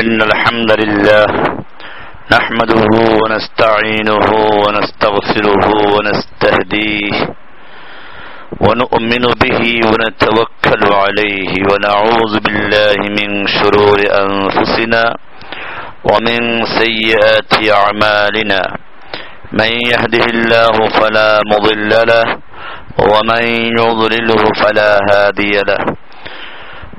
[0.00, 1.24] إن الحمد لله
[2.32, 2.84] نحمده
[3.20, 4.26] ونستعينه
[4.64, 7.14] ونستغفره ونستهديه
[8.64, 9.60] ونؤمن به
[9.90, 15.04] ونتوكل عليه ونعوذ بالله من شرور أنفسنا
[16.10, 16.40] ومن
[16.80, 18.62] سيئات أعمالنا.
[19.52, 22.26] من يهده الله فلا مضل له
[23.10, 23.44] ومن
[23.80, 25.82] يضلله فلا هادي له.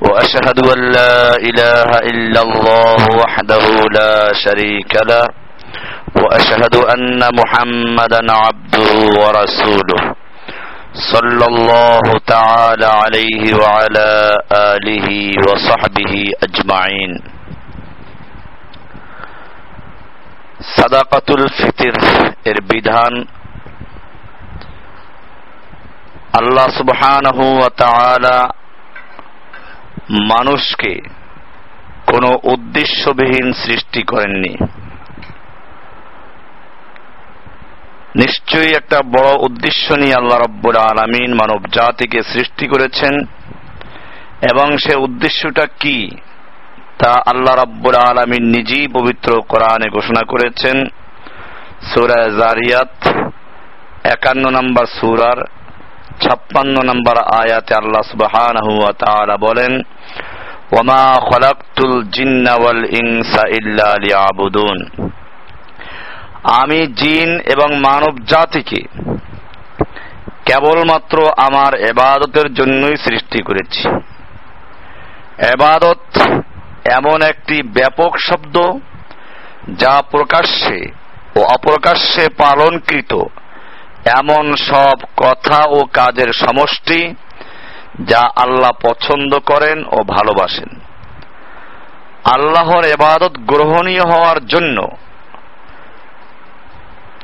[0.03, 3.65] وأشهد أن لا إله إلا الله وحده
[3.99, 5.25] لا شريك له
[6.21, 10.03] وأشهد أن محمدا عبده ورسوله.
[11.13, 14.09] صلى الله تعالى عليه وعلى
[14.51, 15.07] آله
[15.47, 16.13] وصحبه
[16.43, 17.11] أجمعين.
[20.77, 21.95] صدقة الفطر
[22.47, 23.13] إربدان
[26.39, 28.37] الله سبحانه وتعالى
[30.09, 31.01] মানুষকে
[32.11, 34.65] কোনো উদ্দেশ্যবিহীন সৃষ্টি করেননি।
[38.15, 43.19] নিশ্চয়ই একটা বড় উদ্দেশ্য নিয়ে আল্লাহ রব্বুল আলমিন মানব জাতিকে সৃষ্টি করেছেন।
[44.51, 46.09] এবং সে উদ্দেশ্যটা কি?
[46.99, 50.83] তা আল্লাহ রাব্বুল আলমিন নিজেই পবিত্র কোরআনে ঘোষণা করেছেন।
[51.93, 53.07] সুরা জারিয়াত
[54.03, 55.62] একান্ন নম্বর সুরার
[56.21, 58.03] ছাপ্পান্ন নম্বর আয়াতে আল্লাহ
[58.97, 59.73] তাআলা বলেন
[60.71, 64.77] ওয়ামা খলাকতুল জিন্না ওয়াল ইনসা ইল্লা লিয়াবুদুন।
[66.61, 68.81] আমি জিন এবং মানব জাতিকে
[70.45, 73.83] কেবলমাত্র আমার এবাদতের জন্যই সৃষ্টি করেছি।
[75.53, 76.03] এবাদত
[76.97, 78.55] এমন একটি ব্যাপক শব্দ
[79.81, 80.79] যা প্রকাশ্যে
[81.35, 83.13] ও অপ্রকাশ্যে পালনকৃত
[84.05, 87.13] এমন সব কথা ও কাজের সমষ্টি
[88.05, 90.69] যা আল্লাহ পছন্দ করেন ও ভালোবাসেন।
[92.23, 94.97] আল্লাহর এবাদত গ্রহণীয় হওয়ার জন্য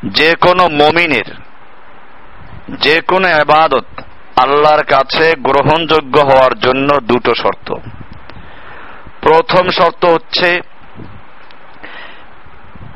[0.04, 1.36] যে কোনো মমিনের
[2.70, 3.86] যে কোনো এবাদত
[4.44, 7.74] আল্লাহর কাছে গ্রহণযোগ্য হওয়ার জন্য দুটো শর্ত।
[9.22, 10.62] প্রথম শর্ত হচ্ছে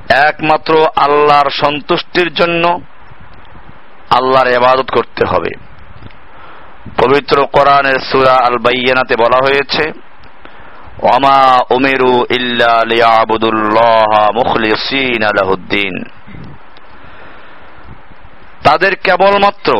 [0.09, 2.79] একমাত্র আল্লাহর সন্তুষ্টির জন্য
[4.18, 5.51] আল্লাহর এবাদত করতে হবে।
[7.01, 9.84] পবিত্র কোরআনের সুরা আল বাইয়ানাতে বলা হয়েছে,
[11.13, 11.41] ওমা
[11.75, 15.96] উমেরু ইল্লা লিয়াবুদুল্লাহ মুখলিসিন আলাহুদ্দিন
[18.63, 19.72] তাদের কেবলমাত্র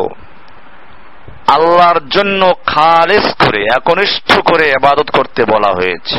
[1.46, 6.18] আল্লাহর জন্য খালেস করে, একনিষ্ঠ করে আবাদত করতে বলা হয়েছে।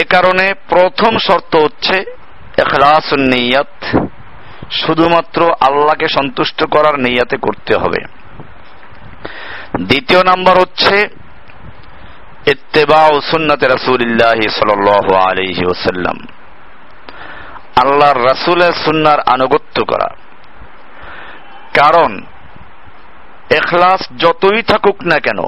[0.00, 1.96] এ কারণে প্রথম শর্ত হচ্ছে
[2.58, 3.74] এখলাস নিয়াত।
[4.72, 8.04] শুধুমাত্র আল্লাহকে সন্তুষ্ট করার নিয়াতে করতে হবে।
[9.80, 11.08] দ্বিতীয় নাম্বার হচ্ছে
[12.46, 16.16] ইত্তেবা ও সুন্নতে রাসূলিল্লাহ সাল্লাল্লাহু আলাইহি ওয়াসাল্লাম।
[17.76, 20.08] আল্লাহর রাসূলের সুন্নার আনুগত্য করা।
[21.74, 22.20] কারণ
[23.50, 25.40] এখলাস যতই থাকুক না কেন,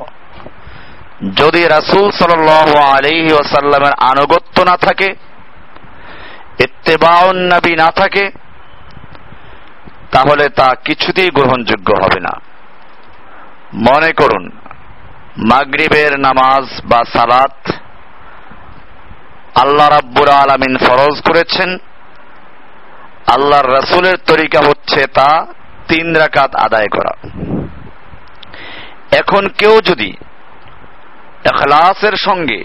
[1.36, 5.14] যদি রাসূল সাল্লাল্লাহু আলাইহি ওসাল্লামের আনুগত্য না থাকে,
[6.60, 8.30] ইত্তেবাউন নবী না থাকে
[10.14, 12.34] তাহলে তা কিছুতেই গ্রহণযোগ্য হবে না।
[13.88, 14.44] মনে করুন,
[15.50, 17.56] মাগরিবের নামাজ বা সালাত
[19.54, 21.70] আল্লাহ রাব্বুর আলামিন ফরজ করেছেন।
[23.26, 25.30] আল্লাহর রাসূলের তরিকা হচ্ছে তা
[25.88, 27.14] তিন রাকাত আদায় করা।
[29.20, 30.10] এখন কেউ যদি
[31.44, 32.60] এখলাসের সঙ্গে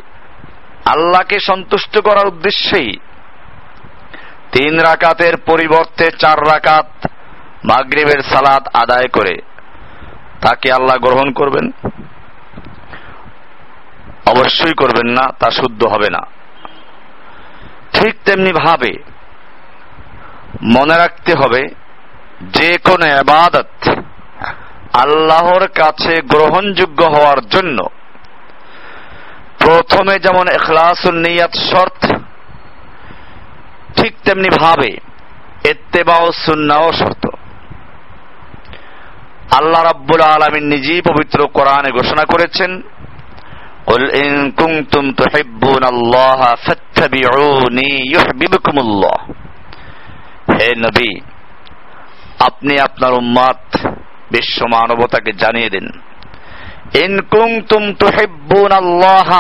[0.86, 2.92] আল্লাহকে সন্তুষ্ট করার উদ্দেশ্যেই
[4.52, 6.90] তিন রাকাতের পরিবর্তে চার রাকাত
[7.64, 9.42] মাগরিবের সালাত আদায় করে
[10.42, 11.72] তাকে আল্লাহ গ্রহণ করবেন।
[14.25, 16.28] অবশ্যই করবেন না, তা শুদ্ধ হবে না।
[17.94, 18.92] ঠিক তেমনি ভাবে
[20.64, 21.69] মনে রাখতে হবে,
[22.42, 24.00] যে কোনো আবাদত
[24.94, 27.90] আল্লাহর কাছে গ্রহণযোগ্য হওয়ার জন্য
[29.60, 32.04] প্রথমে যেমন এখলাসুল নিয়াত শর্ত,
[33.95, 34.98] ঠিক তেমনি ভাবে
[35.63, 37.29] এত্তেবাও সুন্নাও শর্ত।
[39.58, 42.73] আল্লাহ রাব্বুল আলামিন নিজেই পবিত্র কোরআনে ঘোষণা করেছেন
[43.87, 49.19] قل إن كنتم تحبون الله فاتبعوني يحببكم الله
[50.50, 51.11] হে নবী
[52.49, 53.61] আপনি আপনার উম্মাত
[54.31, 55.87] বিশ্ব মানবতাকে জানিয়ে দিন
[57.02, 59.31] ইন কুনতুম তুহিব্বুন আল্লাহ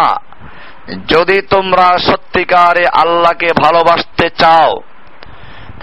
[1.12, 4.70] যদি তোমরা সত্যিকারে আল্লাহকে ভালোবাসতে চাও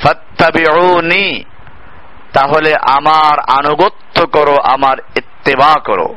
[0.01, 1.25] ফাত্তাবিউনি
[2.36, 6.08] তাহলে আমার আনুগত্য করো, আমার ইত্তেবা করো।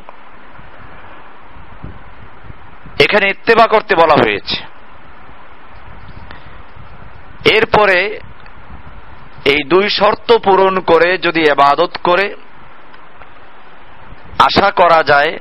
[2.99, 4.57] এখানে ইত্তেবা করতে বলা হয়েছে।
[7.55, 8.19] এরপরে
[9.45, 12.35] এই দুই শর্ত পূরণ করে যদি এবাদত করে,
[14.39, 15.37] আশা করা যায়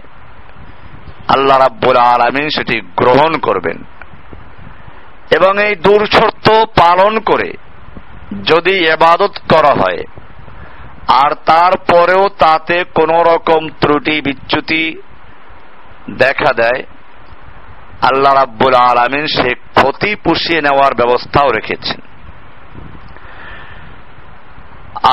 [1.28, 3.78] আল্লাহ রাব্বুল আলামিন সেটি গ্রহণ করবেন।
[5.30, 7.50] এবং এই দুর্শর্ত পালন করে
[8.46, 10.00] যদি এবাদত করা হয়
[11.08, 15.02] আর তারপরেও তাতে কোন রকম ত্রুটি, বিচ্যুতি
[16.10, 16.82] দেখা দেয়।
[18.02, 22.00] আল্লাহ রাব্বুল আলামিন সে ক্ষতি পুষিয়ে নেওয়ার ব্যবস্থাও রেখেছেন।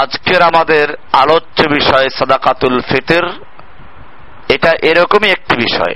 [0.01, 3.27] আজকের আমাদের আলোচ্য বিষয় সাদাকাতুল ফিতর।
[4.50, 5.95] এটা এরকমই একটি বিষয়।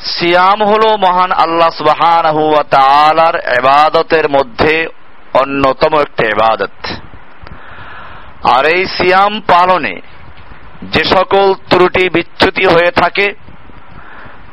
[0.00, 4.86] সিয়াম হল মহান আল্লাহ তাআলার ইবাদতের মধ্যে
[5.34, 7.03] অন্যতম একটি ইবাদত।
[8.44, 10.00] আর এই সিয়াম পালনে
[10.82, 13.34] যে সকল ত্রুটি বিচ্যুতি হয়ে থাকে,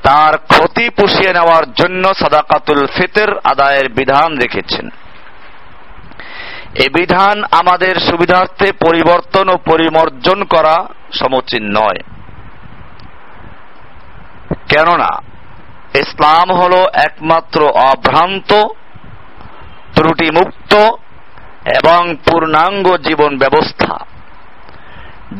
[0.03, 4.89] তার ক্ষতি পুষিয়ে নেওয়ার জন্য সাদাকাতুল ফিতর আদায়ের বিধান রেখেছেন।
[6.75, 12.01] এ বিধান আমাদের সুবিধার্থে পরিবর্তন ও পরিমর্জন করা সমীচীন নয়।
[14.69, 15.21] কেননা,
[15.93, 18.51] ইসলাম হল একমাত্র অভ্রান্ত,
[19.95, 20.73] ত্রুটিমুক্ত
[21.65, 24.05] এবং পূর্ণাঙ্গ জীবন ব্যবস্থা।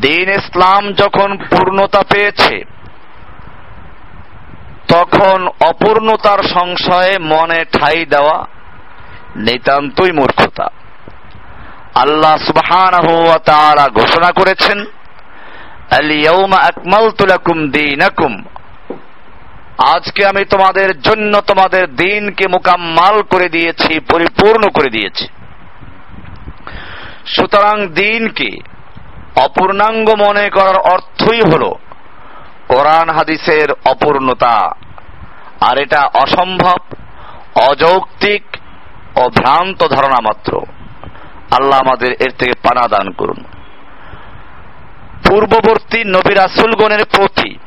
[0.00, 2.64] দিন ইসলাম যখন পূর্ণতা পেয়েছে,
[4.88, 8.46] তখন অপূর্ণতার সংশয়ে মনে ঠাই দেওয়া
[9.36, 10.66] নিতান্তই মূর্খতা।
[11.94, 14.84] আল্লাহ সুবহানাহু ওয়া ঘোষণা করেছেন
[19.94, 25.26] আজকে আমি তোমাদের জন্য তোমাদের দিনকে মোকাম্মাল করে দিয়েছি, পরিপূর্ণ করে দিয়েছি।
[27.26, 28.50] সুতরাং দিনকে
[29.36, 31.72] অপূর্ণাঙ্গ মনে করার অর্থই হল
[32.68, 34.70] কোরআন হাদিসের অপূর্ণতা।
[35.70, 36.76] আর এটা অসম্ভব,
[37.70, 38.44] অযৌক্তিক
[39.16, 40.60] ও ভ্রান্ত ধারণা মাত্র।
[41.50, 43.44] আল্লাহ আমাদের এর থেকে পানা দান করুন।
[45.28, 47.58] পূর্ববর্তী নবী রাসুলগণের প্রতি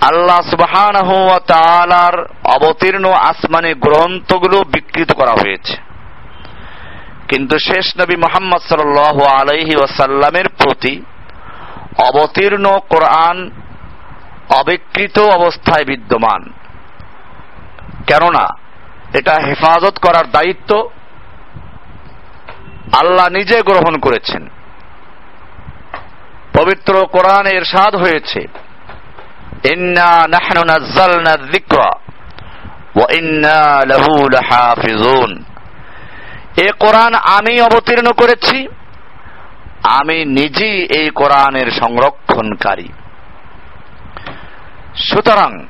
[0.00, 2.10] আল্লাহ সুবহানাহু ওয়া
[2.44, 5.91] অবতীর্ণ আসমানি গ্রন্থগুলো বিকৃত করা হয়েছে।
[7.32, 11.02] কিন্তু শেষ নবী মোহাম্মদ সাল্লাল্লাহু আলাইহি ওয়াসাল্লামের প্রতি
[11.98, 13.50] অবতীর্ণ কোরআন
[14.60, 16.42] অবিকৃত অবস্থায় বিদ্যমান।
[18.06, 18.46] কেননা,
[19.14, 20.70] এটা হেফাজত করার দায়িত্ব
[23.00, 24.42] আল্লাহ নিজে গ্রহণ করেছেন।
[26.58, 28.40] পবিত্র কোরআনে এরশাদ হয়েছে,
[29.72, 30.62] ইন্না নাহনু
[33.18, 35.44] ইন্না লাহু লাহাফিজুন।
[36.56, 38.68] এ কোরআন আমি অবতীর্ণ করেছি।
[39.82, 42.88] আমি নিজেই এই কোরআনের সংরক্ষণকারী।
[44.96, 45.66] সুতরাং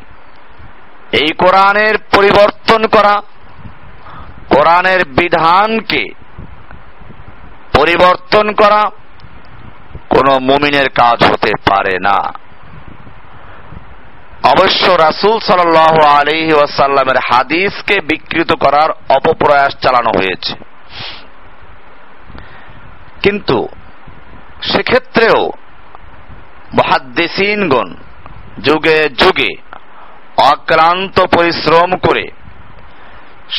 [1.13, 3.23] এই কোরআনের পরিবর্তন করা,
[4.49, 6.05] কোরআনের বিধানকে
[7.79, 8.91] পরিবর্তন করা
[10.09, 12.33] কোন মুমিনের কাজ হতে পারে না।
[14.45, 20.72] অবশ্য রাসুল সাল আলহি ওয়াসাল্লামের হাদিসকে বিকৃত করার অপপ্রয়াস চালানো হয়েছে।
[23.23, 23.69] কিন্তু
[24.63, 25.41] সেক্ষেত্রেও
[26.79, 27.89] মহাদ্দেশিনগণ
[28.59, 29.51] যুগে যুগে
[30.51, 32.25] অক্লান্ত পরিশ্রম করে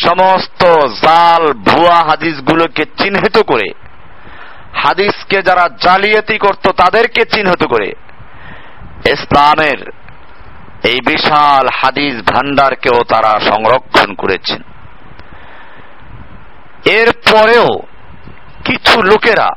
[0.05, 0.61] সমস্ত
[1.05, 3.67] জাল, ভুয়া হাদিসগুলোকে চিহ্নিত করে,
[4.73, 7.89] হাদিসকে যারা জালিয়াতি করত তাদেরকে চিহ্নিত করে
[9.05, 9.79] ইসলামের
[10.83, 14.61] এই বিশাল হাদিস ভান্ডারকেও তারা সংরক্ষণ করেছেন।
[16.85, 17.67] এর পরেও
[18.65, 19.50] কিছু লোকেরা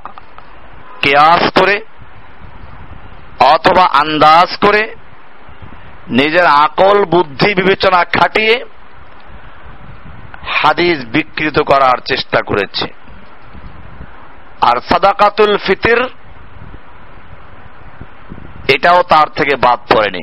[1.03, 1.77] কেয়াস করে
[3.55, 4.83] অথবা আন্দাজ করে
[6.09, 8.55] নিজের আকল, বুদ্ধি, বিবেচনা খাটিয়ে
[10.61, 12.87] হাদিস বিকৃত করার চেষ্টা করেছে।
[14.69, 16.01] আর সাদাকাতুল ফিতির
[18.75, 20.23] এটাও তার থেকে বাদ পড়েনি।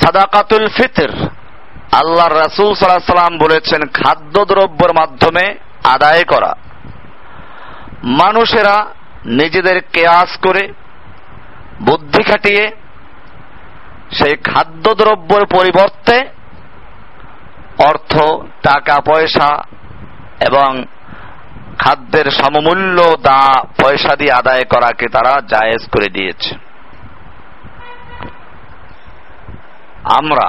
[0.00, 1.10] সাদাকাতুল ফিতর
[2.00, 5.44] আল্লাহ রাসুল সাল্লাহ সাল্লাম বলেছেন, খাদ্যদ্রব্যের মাধ্যমে
[5.94, 6.52] আদায় করা।
[8.04, 8.76] মানুষেরা
[9.24, 10.72] নিজেদের কেয়াস করে,
[11.82, 12.64] বুদ্ধি খাটিয়ে
[14.12, 16.16] সেই খাদ্যদ্রব্যের পরিবর্তে
[17.88, 18.12] অর্থ,
[18.62, 19.48] টাকা, পয়সা
[20.40, 20.84] এবং
[21.78, 23.42] খাদ্যের সমমূল্য দা,
[23.82, 26.52] পয়সা দিয়ে আদায় করাকে তারা জায়েজ করে দিয়েছে।
[30.18, 30.46] আমরা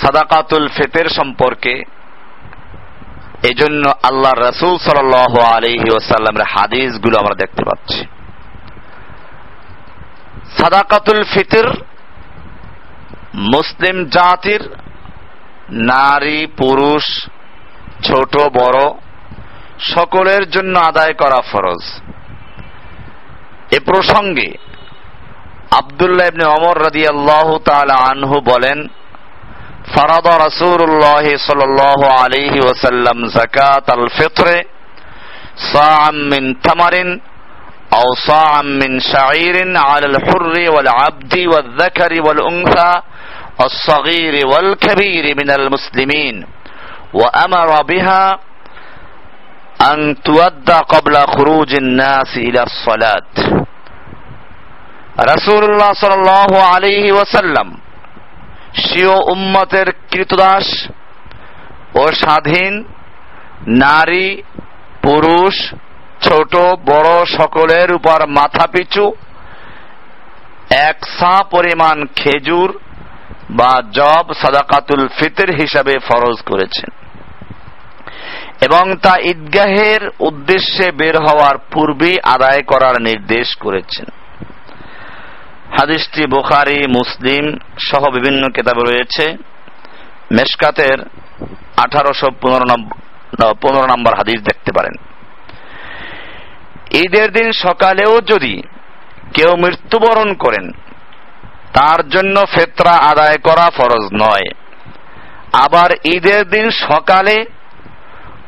[0.00, 1.74] সাদাকাতুল ফেতের সম্পর্কে
[3.42, 5.14] এজন্য আল্লাহ রসুল সাল
[5.54, 8.06] আলহি ওসাল্লামের হাদিসগুলো আমরা দেখতে পাচ্ছি।
[10.58, 11.66] সাদাকাতুল ফিতর
[13.34, 14.60] মুসলিম জাতির
[15.70, 17.28] নারী, পুরুষ,
[18.02, 18.94] ছোট, বড়
[19.80, 21.82] সকলের জন্য আদায় করা ফরজ।
[23.76, 24.58] এ প্রসঙ্গে
[25.70, 28.88] আবদুল্লাহ ইবনে অমর রাদিয়াল্লাহু তাআলা আনহু বলেন
[29.86, 34.62] فرض رسول الله صلى الله عليه وسلم زكاة الفطر
[35.74, 37.20] صاعا من تمر
[37.92, 43.02] أو صاعا من شعير على الحر والعبد والذكر والأنثى
[43.60, 46.46] الصغير والكبير من المسلمين
[47.12, 48.38] وأمر بها
[49.92, 53.32] أن تؤدى قبل خروج الناس إلى الصلاة.
[55.20, 57.78] رسول الله صلى الله عليه وسلم
[58.74, 60.88] স্বীয় উম্মতের কৃতদাস
[61.94, 62.84] ও স্বাধীন
[63.66, 64.42] নারী,
[65.02, 65.74] পুরুষ,
[66.20, 69.12] ছোট, বড় সকলের উপর মাথা পিছু
[70.70, 72.80] এক সা পরিমাণ খেজুর
[73.50, 76.90] বা জব সাদাকাতুল ফিতর হিসাবে ফরজ করেছেন।
[78.60, 84.19] এবং তা ঈদগাহের উদ্দেশ্যে বের হওয়ার পূর্বেই আদায় করার নির্দেশ করেছেন।
[85.78, 87.44] হাদিসটি বুখারি, মুসলিম
[87.88, 89.24] সহ বিভিন্ন কেতাবে রয়েছে।
[90.32, 90.98] মেশকাতের
[91.76, 92.28] আঠারোশো
[93.62, 94.94] পনেরো নম্বর হাদিস দেখতে পারেন।
[97.04, 98.62] ঈদের দিন সকালেও যদি
[99.34, 100.66] কেউ মৃত্যুবরণ করেন,
[101.72, 104.48] তার জন্য ফেতরা আদায় করা ফরজ নয়।
[105.64, 107.36] আবার ঈদের দিন সকালে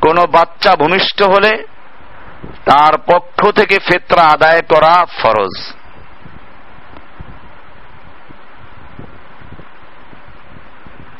[0.00, 1.52] কোনো বাচ্চা ভূমিষ্ঠ হলে
[2.64, 5.54] তার পক্ষ থেকে ফেতরা আদায় করা ফরজ।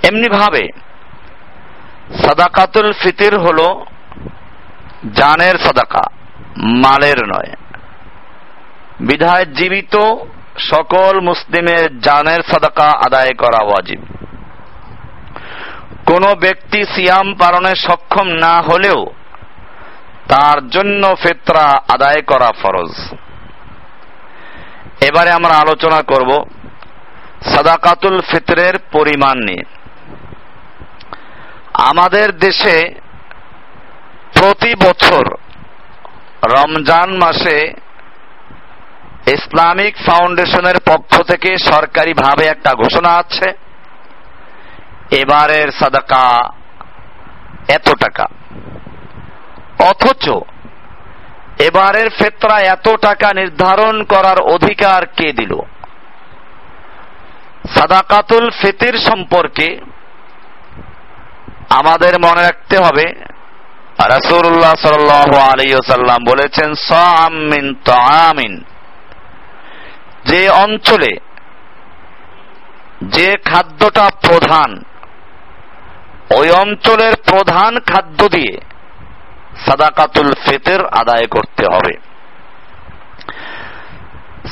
[0.02, 0.64] এমনি ভাবে
[2.23, 3.85] সাদাকাতুল ফিতির হল
[5.14, 6.04] জানের সাদাকা,
[6.56, 7.52] মালের নয়।
[9.00, 9.94] বিধায় জীবিত
[10.59, 14.00] সকল মুসলিমের জানের সাদাকা আদায় করা ওয়াজিব।
[16.06, 19.06] কোন ব্যক্তি সিয়াম পালনে সক্ষম না হলেও
[20.28, 22.92] তার জন্য ফেতরা আদায় করা ফরজ।
[25.09, 26.30] এবারে আমরা আলোচনা করব
[27.54, 29.82] সাদাকাতুল ফিতরের পরিমাণ নিয়ে।
[31.91, 32.77] আমাদের দেশে
[34.35, 35.25] প্রতি বছর
[36.57, 37.59] রমজান মাসে
[39.27, 43.49] ইসলামিক ফাউন্ডেশনের পক্ষ থেকে সরকারিভাবে একটা ঘোষণা আছে,
[45.17, 46.25] এবারের সাদাকা
[47.69, 48.27] এত টাকা।
[49.91, 50.25] অথচ
[51.62, 55.53] এবারের ফেতরা এত টাকা নির্ধারণ করার অধিকার কে দিল?
[57.75, 59.67] সাদাকাতুল ফিতির সম্পর্কে
[61.79, 63.07] আমাদের মনে রাখতে হবে,
[64.09, 68.64] রাসূলুল্লাহ সাল্লাল্লাহু আলাইহি ওয়াসাল্লাম বলেছেন সামিন তাআমিন।
[70.25, 71.12] যে অঞ্চলে
[73.02, 74.71] যে খাদ্যটা প্রধান,
[76.38, 78.55] ওই অঞ্চলের প্রধান খাদ্য দিয়ে
[79.67, 81.95] সাদাকাতুল ফিতর আদায় করতে হবে।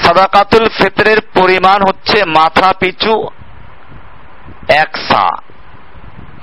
[0.05, 3.15] সাদাকাতুল ফিতরের পরিমাণ হচ্ছে মাথা পিছু
[4.69, 5.27] এক সা।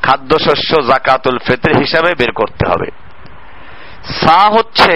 [0.04, 2.90] খাদ্যশস্য জাকাতুল ফিতর হিসাবে বের করতে হবে।
[4.20, 4.94] সা হচ্ছে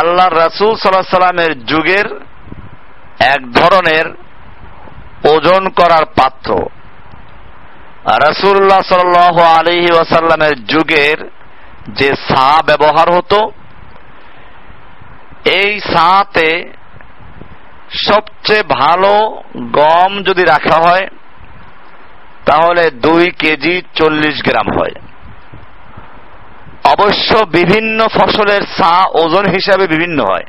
[0.00, 2.06] আল্লাহ রাসুল সাল্লাহ সাল্লামের যুগের
[3.34, 4.06] এক ধরনের
[5.34, 6.50] ওজন করার পাত্র।
[8.26, 11.18] রাসুল্লাহ সাল আলহি ওয়াসাল্লামের যুগের
[11.88, 13.50] যে সা ব্যবহার হতো,
[15.44, 16.48] এই সাতে
[18.06, 21.06] সবচেয়ে ভালো গম যদি রাখা হয়
[22.48, 24.94] তাহলে দুই কেজি চল্লিশ গ্রাম হয়।
[26.92, 30.46] অবশ্য বিভিন্ন ফসলের সা ওজন হিসাবে বিভিন্ন হয়।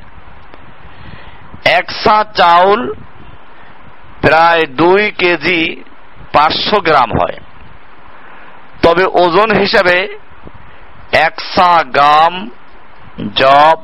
[1.77, 2.81] এক সা চাউল
[4.21, 5.61] প্রায় দুই কেজি
[6.33, 7.37] পাঁচশো গ্রাম হয়।
[8.83, 9.97] তবে ওজন হিসাবে
[11.11, 12.33] এক সা গাম
[13.35, 13.77] জব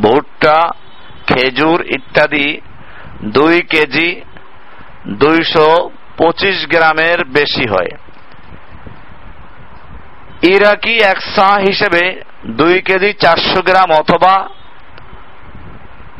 [0.00, 0.58] ভুট্টা,
[1.26, 2.60] খেজুর ইত্যাদি
[3.24, 4.08] দুই কেজি
[5.08, 7.92] দুইশো পঁচিশ গ্রামের বেশি হয়।
[10.42, 14.48] ইরাকি এক সা হিসেবে দুই কেজি চারশো গ্রাম অথবা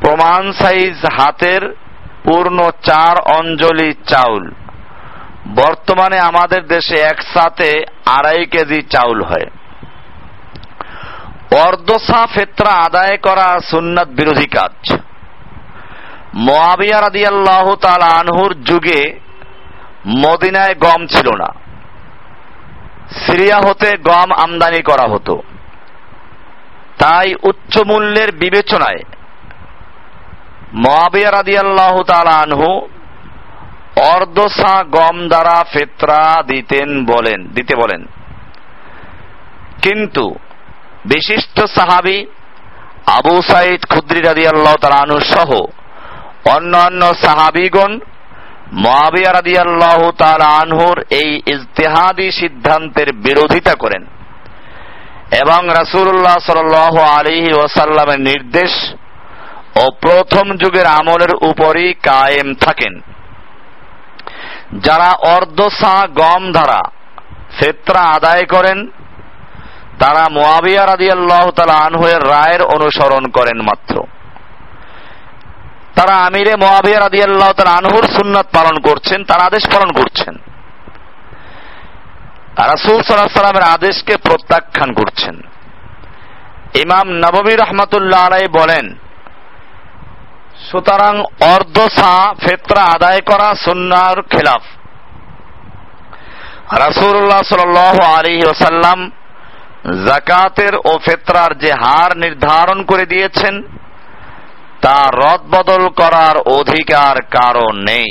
[0.00, 1.76] প্রমাণ সাইজ হাতের
[2.24, 4.50] পূর্ণ চার অঞ্জলি চাউল।
[5.54, 9.48] বর্তমানে আমাদের দেশে একসাথে আড়াই কেজি চাউল হয়।
[11.66, 14.98] অর্ধসা ফেত্রা আদায় করা সুন্নাত বিরোধী কাজ।
[16.34, 19.25] মোয়াবিয়া রাদিয়াল্লাহ তাল আনহুর যুগে
[20.06, 21.54] মদিনায় গম ছিল না।
[23.26, 25.42] সিরিয়া হতে গম আমদানি করা হতো।
[26.98, 29.02] তাই উচ্চ মূল্যের বিবেচনায়
[30.74, 32.00] মোয়াবিয়া রাদিয়াল্লাহ
[32.42, 32.88] আনহু
[34.14, 38.06] অর্ধসা গম দ্বারা ফেতরা দিতেন বলেন, দিতে বলেন।
[39.82, 40.34] কিন্তু
[41.04, 42.26] বিশিষ্ট সাহাবি
[43.06, 45.50] আবু সাইদ খুদ্রি রাদি আল্লাহ তালানু সহ
[46.56, 48.15] অন্যান্য সাহাবিগণ মহাবিয়া
[50.44, 54.06] আনহুর এই ইজতেহাদি সিদ্ধান্তের বিরোধিতা করেন
[55.42, 56.74] এবং রাসুল্লাহ সাল
[57.18, 58.70] আলিহি ওসাল্লামের নির্দেশ
[59.76, 63.00] ও প্রথম যুগের আমলের উপরই কায়েম থাকেন।
[64.80, 66.90] যারা অর্ধসা গম ধারা
[67.58, 68.90] ফেত্রা আদায় করেন,
[69.98, 74.15] তারা মোয়াবিয়া রাদি আল্লাহ তালা আনহুয়ের রায়ের অনুসরণ করেন মাত্র।
[75.96, 80.34] তারা আমিরে মোয়াবিয়া রাদি আল্লাহ তালা আনহুর সুন্নত পালন করছেন, তার আদেশ পালন করছেন।
[82.72, 85.36] রাসুল সাল্লাহ সাল্লামের আদেশকে প্রত্যাখ্যান করছেন।
[86.84, 88.86] ইমাম নবমী রহমতুল্লাহ আলাই বলেন,
[90.68, 91.14] সুতরাং
[91.54, 94.64] অর্ধ সা ফেতরা আদায় করা সুন্নার খেলাফ।
[96.84, 97.76] রাসুল্লাহ সাল
[98.18, 98.98] আলী ওসাল্লাম
[100.06, 103.54] জাকাতের ও ফেতরার যে হার নির্ধারণ করে দিয়েছেন
[104.86, 108.08] তা রদ বদল করার অধিকার কারণ নেই।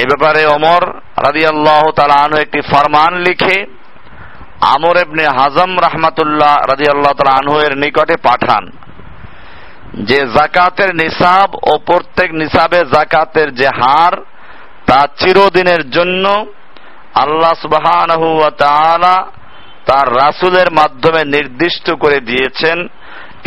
[0.00, 0.82] এ ব্যাপারে ওমর
[1.26, 3.56] রাদিয়াল্লাহ তালানু একটি ফরমান লিখে
[4.74, 8.64] আমর এবনে হাজম রাহমাতুল্লাহ রাদিয়াল্লাহ তালা আনহু এর নিকটে পাঠান
[9.94, 14.14] যে জাকাতের নিসাব ও প্রত্যেক নিসাবে জাকাতের যে হার
[14.86, 16.24] তা চিরদিনের জন্য
[17.14, 17.52] আল্লাহ
[18.58, 19.16] তাআলা
[19.86, 22.78] তার রাসূলের মাধ্যমে নির্দিষ্ট করে দিয়েছেন।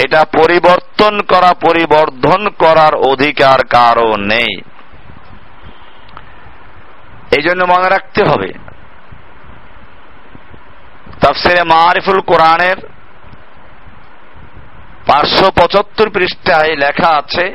[0.03, 4.53] এটা পরিবর্তন করা, পরিবর্ধন করার অধিকার কারও নেই।
[7.37, 8.49] এই জন্য মনে রাখতে হবে,
[11.21, 12.77] তাফসিরে মারিফুল কোরআনের
[15.07, 17.45] পাঁচশো পঁচাত্তর পৃষ্ঠায় লেখা আছে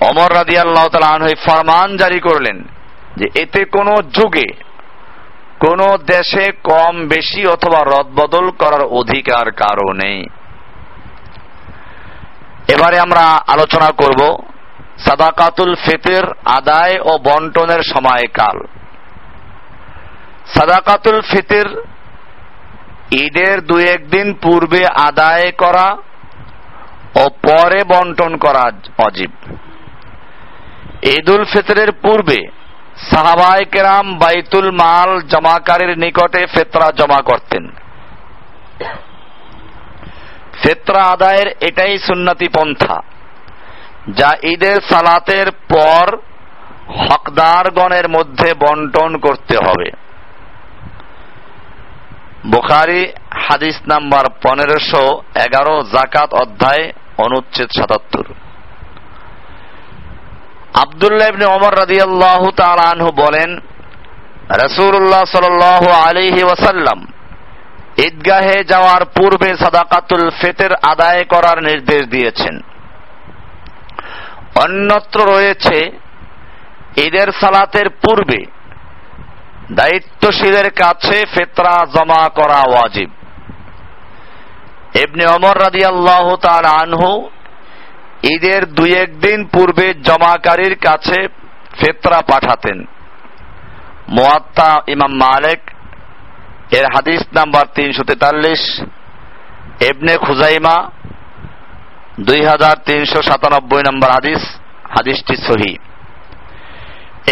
[0.00, 2.58] অমর রাদি আল্লাহ তালা ফরমান জারি করলেন
[3.16, 4.48] যে এতে কোনো যুগে
[5.58, 10.18] কোন দেশে কম বেশি অথবা রদবদল করার অধিকার কারও নেই।
[12.72, 14.20] এবারে আমরা আলোচনা করব
[15.06, 18.56] সাদাকাতুল ফিতির আদায় ও বন্টনের সময়কাল।
[20.54, 21.66] সাদাকাতুল ফিতর
[23.24, 25.88] ঈদের দু একদিন পূর্বে আদায় করা
[27.16, 28.64] ও পরে বন্টন করা
[28.98, 29.32] অজীব।
[31.02, 32.38] ঈদুল ফিতরের পূর্বে
[33.10, 37.64] সাহাবায় কেরাম বাইতুল মাল জমাকারীর নিকটে ফেতরা জমা করতেন।
[40.62, 42.96] ফেতরা আদায়ের এটাই সুন্নতি পন্থা।
[44.08, 46.18] যা ঈদের সালাতের পর
[47.08, 49.88] হকদারগণের মধ্যে বন্টন করতে হবে।
[52.46, 53.12] বুখারি
[53.46, 58.26] হাদিস নাম্বার পনেরোশো এগারো জাকাত অধ্যায় অনুচ্ছেদ সাতাত্তর।
[60.82, 63.50] আবদুল্লাহ ইবনে ওমর রাদিয়াল্লাহু তাআলা আনহু বলেন,
[64.64, 66.98] রাসূলুল্লাহ সাল্লাল্লাহু আলাইহি ওয়াসাল্লাম
[68.06, 72.54] ঈদগাহে যাওয়ার পূর্বে সাদাকাতুল ফেতের আদায় করার নির্দেশ দিয়েছেন।
[74.64, 75.90] অন্যত্র রয়েছে,
[76.96, 78.40] ঈদের সালাতের পূর্বে
[79.72, 83.10] দায়িত্বশীলের কাছে ফেতরা জমা করা ওয়াজিব।
[84.94, 87.30] এমনি অমর রাদি আল্লাহ তার আনহু
[88.34, 91.18] ঈদের দুই একদিন পূর্বে জমাকারীর কাছে
[91.80, 92.78] ফেতরা পাঠাতেন।
[94.08, 95.60] মোয়াত্তা ইমাম মালেক
[96.76, 98.62] এর হাদিস নাম্বার তিনশো তেতাল্লিশ
[99.88, 100.76] এবনে খুজাইমা,
[102.28, 104.42] দুই হাজার তিনশো সাতানব্বই নম্বর হাদিস,
[104.94, 105.72] হাদিসটি সহি।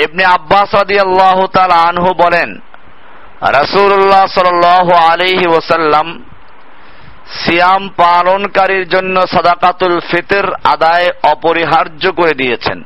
[0.03, 2.51] এবনে আব্বাস আদি আল্লাহ তাল আনহু বলেন
[3.59, 4.65] রাসুল্লাহ সাল
[5.11, 6.07] আলিহি ওসাল্লাম
[7.43, 12.79] সিয়াম পালনকারীর জন্য সাদাকাতুল ফিতর আদায় অপরিহার্য করে দিয়েছেন।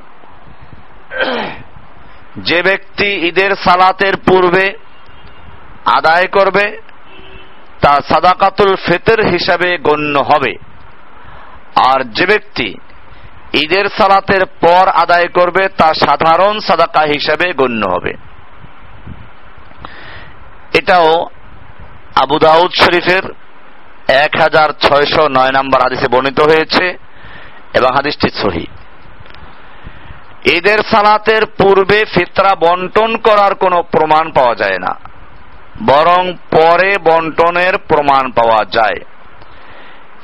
[2.49, 4.65] যে ব্যক্তি ঈদের সালাতের পূর্বে
[5.87, 6.81] আদায় করবে,
[7.81, 10.55] তা সাদাকাতুল ফিতর হিসাবে গণ্য হবে।
[11.91, 12.75] আর যে ব্যক্তি
[13.65, 18.13] ঈদের সালাতের পর আদায় করবে, তা সাধারণ সাদাকা হিসাবে গণ্য হবে।
[20.79, 21.27] এটাও
[22.23, 23.23] আবু দাউদ শরীফের
[24.09, 26.99] এক হাজার ছয়শো নয় নম্বর হাদিসে বর্ণিত হয়েছে
[27.75, 28.67] এবং হাদিসটি সহি।
[30.57, 35.10] ঈদের সালাতের পূর্বে ফিতরা বন্টন করার কোনো প্রমাণ পাওয়া যায় না।
[35.87, 39.01] বরং পরে বন্টনের প্রমাণ পাওয়া যায়।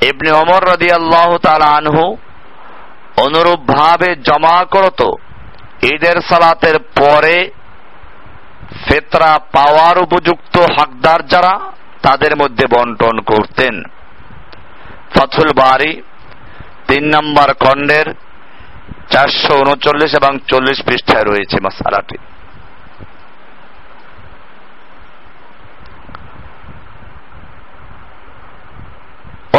[0.01, 1.29] ইবনে অমর রদি আল্লাহ
[1.77, 2.17] আনহু
[3.17, 5.01] অনুরূপ ভাবে জমা করত,
[5.83, 7.51] ঈদের সালাতের পরে
[8.87, 13.83] ফেতরা পাওয়ার উপযুক্ত হকদার যারা, তাদের মধ্যে বন্টন করতেন।
[15.15, 16.01] ফাথুল বাড়ি
[16.87, 18.07] তিন নম্বর খণ্ডের
[19.09, 22.17] চারশো উনচল্লিশ এবং চল্লিশ পৃষ্ঠায় রয়েছে মাসালাটি।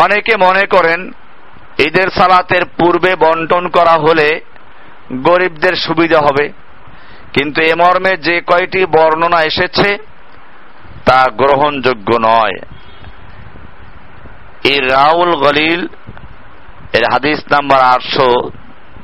[0.05, 1.01] অনেকে মনে করেন,
[1.87, 4.29] ঈদের সালাতের পূর্বে বন্টন করা হলে
[5.27, 6.47] গরিবদের সুবিধা হবে।
[7.33, 9.89] কিন্তু এ মর্মে যে কয়টি বর্ণনা এসেছে,
[11.05, 12.57] তা গ্রহণযোগ্য নয়।
[14.71, 15.81] এই রাউল গলিল,
[16.93, 18.29] এর হাদিস নাম্বার আটশো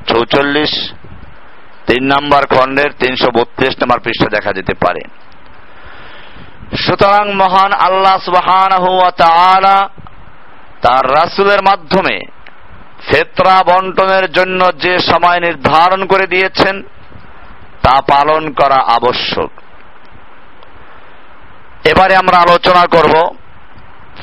[0.07, 0.73] চৌচল্লিশ,
[1.87, 5.01] তিন নম্বর খণ্ডের তিনশো বত্রিশ নম্বর পৃষ্ঠে দেখা যেতে পারে।
[6.85, 8.71] সুতরাং মহান আল্লাহ সুবাহান
[10.81, 12.19] তার রাসুলের মাধ্যমে
[13.11, 16.81] ফেতরা বন্টনের জন্য যে সময় নির্ধারণ করে দিয়েছেন,
[17.81, 19.51] তা পালন করা আবশ্যক।
[21.87, 23.35] এবারে আমরা আলোচনা করব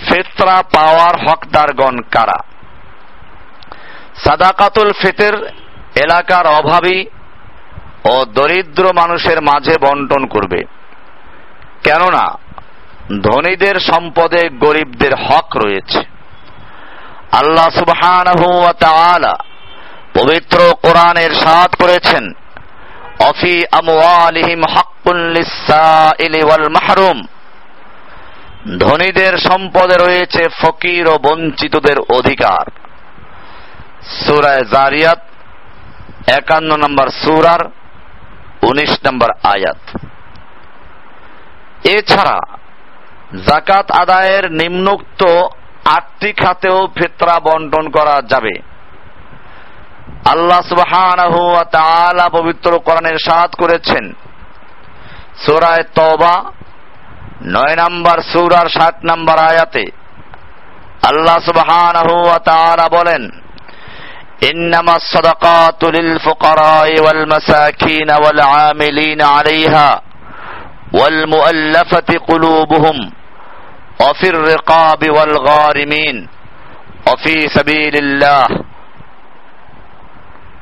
[0.09, 2.39] ফেতরা পাওয়ার হকদারগণ কারা।
[4.25, 5.35] সাদাকাতুল ফিতের
[5.97, 7.05] এলাকার অভাবী
[8.11, 10.65] ও দরিদ্র মানুষের মাঝে বন্টন করবে।
[11.85, 12.39] কেননা
[13.23, 16.12] ধনীদের সম্পদে গরিবদের হক রয়েছে।
[17.41, 17.69] আল্লাহ
[18.79, 19.35] তাআলা
[20.19, 22.25] পবিত্র কোরআনের সাথ করেছেন,
[23.31, 24.63] অফি আমওয়ালিহিম
[26.69, 27.19] মাহরুম
[28.79, 32.65] ধনীদের সম্পদে রয়েছে ফকির ও বঞ্চিতদের অধিকার।
[34.25, 35.21] সুরায় জারিয়াত,
[36.39, 37.63] একান্ন নম্বর সুরার
[38.63, 39.81] উনিশ নম্বর আয়াত।
[41.97, 42.39] এছাড়া
[43.47, 45.23] জাকাত আদায়ের নিম্নোক্ত
[45.96, 48.56] আটটি খাতেও ফেতরা বন্টন করা যাবে
[50.34, 54.04] আল্লাহ সুবহানাহু ওয়া তাআলা পবিত্র কোরআনের সাথ করেছেন
[55.46, 56.36] সূরায়ে তওবা
[57.56, 59.86] নয় নম্বর সূরার সাত নম্বর আয়াতে
[61.02, 63.24] আল্লাহ সুবহানাহু ওয়া তাআলা বলেন
[64.44, 70.02] إنما الصدقات للفقراء والمساكين والعاملين عليها
[70.94, 72.98] والمؤلفة قلوبهم
[74.02, 76.18] وفي الرقاب والغارمين
[77.08, 78.48] وفي سبيل الله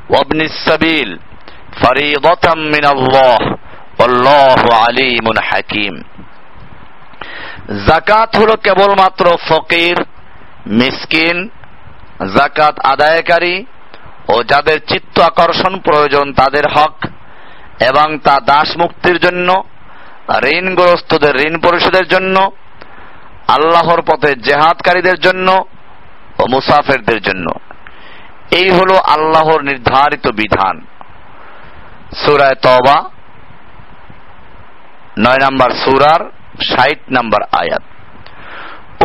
[0.09, 1.09] وابن السبيل
[1.83, 3.37] فريضة من الله
[3.99, 5.95] والله عليم حكيم
[7.87, 9.97] জাকাত হলো কেবলমাত্র ফকির
[10.79, 11.37] মিসকিন
[12.35, 13.55] জাকাত আদায়কারী
[14.27, 16.95] ও যাদের চিত্ত আকর্ষণ প্রয়োজন তাদের হক
[17.89, 19.49] এবং তা দাস মুক্তির জন্য
[20.51, 22.35] ঋণগ্রস্তদের ঋণ পরিশোধের জন্য
[23.54, 25.48] আল্লাহর পথে জেহাদকারীদের জন্য
[26.38, 27.46] ও মুসাফেরদের জন্য।
[28.50, 30.80] এই হলো আল্লাহর নির্ধারিত বিধান।
[32.24, 32.98] সুরায় তবা
[35.18, 36.22] নয় নম্বর সুরার
[36.64, 37.82] ষাট নম্বর আয়াত।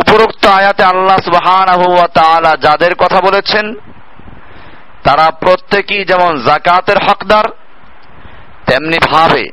[0.00, 1.16] উপরোক্ত আয়াতে আল্লাহ
[2.14, 3.74] তাআলা যাদের কথা বলেছেন,
[5.04, 7.44] তারা প্রত্যেকেই যেমন জাকাতের হকদার,
[8.66, 9.44] তেমনি ভাবে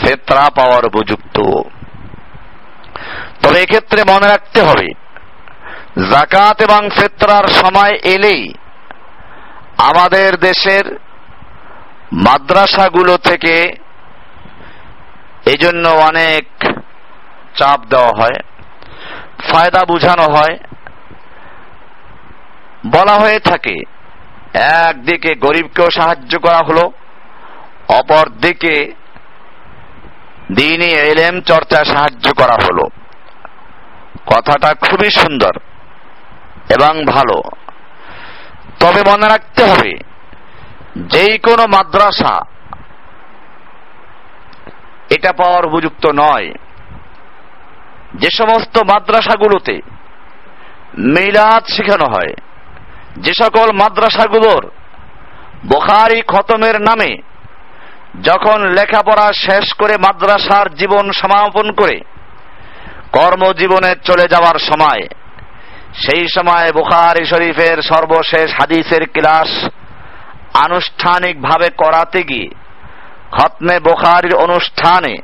[0.00, 1.36] ফেতরা পাওয়ার উপযুক্ত।
[3.42, 4.88] তবে এক্ষেত্রে মনে রাখতে হবে
[6.10, 8.42] জাকাত এবং ফেতরার সময় এলেই
[9.90, 10.84] আমাদের দেশের
[12.24, 13.54] মাদ্রাসাগুলো থেকে
[15.52, 16.44] এই জন্য অনেক
[17.58, 18.38] চাপ দেওয়া হয়,
[19.50, 20.54] ফায়দা বুঝানো হয়।
[22.86, 23.76] বলা হয়ে থাকে,
[24.86, 26.84] একদিকে গরিবকেও সাহায্য করা হলো
[27.88, 28.74] অপর দিকে
[30.54, 32.84] দিনই এলেম চর্চা সাহায্য করা হলো।
[34.34, 35.54] কথাটা খুবই সুন্দর
[36.76, 37.38] এবং ভালো।
[38.80, 39.92] তবে মনে রাখতে হবে,
[40.96, 42.34] যেই কোনো মাদ্রাসা
[45.10, 46.48] এটা পাওয়ার উপযুক্ত নয়।
[48.14, 49.76] যে সমস্ত মাদ্রাসাগুলোতে
[50.98, 52.34] মিলাদ শেখানো হয়,
[53.16, 54.64] যে সকল মাদ্রাসাগুলোর
[55.66, 57.12] বোখারি খতমের নামে
[58.22, 61.96] যখন লেখাপড়া শেষ করে মাদ্রাসার জীবন সমাপন করে
[63.12, 65.04] কর্মজীবনে চলে যাওয়ার সময়,
[66.04, 69.50] সেই সময় বুখারি শরীফের সর্বশেষ হাদিসের ক্লাস
[70.64, 72.48] আনুষ্ঠানিকভাবে করাতে গিয়ে
[73.32, 75.14] খতমে বোখারির অনুষ্ঠানে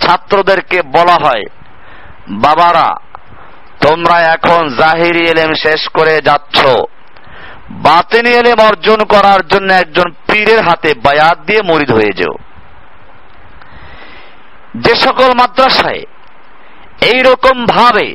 [0.00, 1.44] ছাত্রদেরকে বলা হয়,
[2.44, 2.88] বাবারা,
[3.80, 6.58] তোমরা এখন জাহিরি এলেম শেষ করে যাচ্ছ।
[7.70, 12.34] বাতেনি এলেম অর্জন করার জন্য একজন পীরের হাতে বায়াত দিয়ে মরিদ হয়ে যেও।
[14.74, 16.02] যে সকল মাদ্রাসায়
[17.04, 18.14] এই রকম ভাবে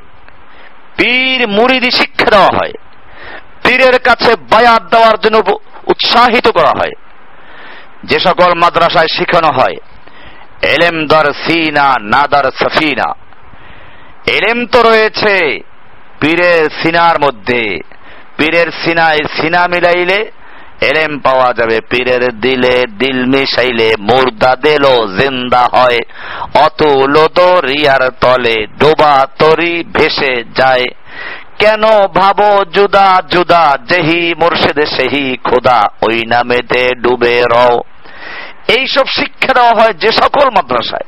[0.97, 2.73] পীর মুরিদি শিক্ষা দেওয়া হয়।
[3.63, 5.37] পীরের কাছে বায়াত দেওয়ার জন্য
[5.87, 6.95] উৎসাহিত করা হয়।
[8.03, 9.77] যে সকল মাদ্রাসায় শিখানো হয়,
[10.61, 13.09] এলেম দর সিনা, না দর সফিনা।
[14.27, 15.59] এলেম তো রয়েছে
[16.21, 17.79] পীরের সিনার মধ্যে।
[18.37, 20.31] পীরের সিনায় সিনা মিলাইলে
[20.81, 25.99] এলেম পাওয়া যাবে, পীরের দিলে দিল মিশাইলে, মুর্দা দিলো জিন্দা হয়।
[26.65, 30.85] অতুল দরিয়ার তলে ডোবা তরি ভেসে যায়।
[31.59, 37.79] কেন ভাবো জুদা জুদা যেহি মুর্শিদে সেহি খোদা, ওই নামেতে ডুবে রও।
[38.67, 41.05] এইসব শিক্ষা দেওয়া হয় যে সকল মাদ্রাসায়।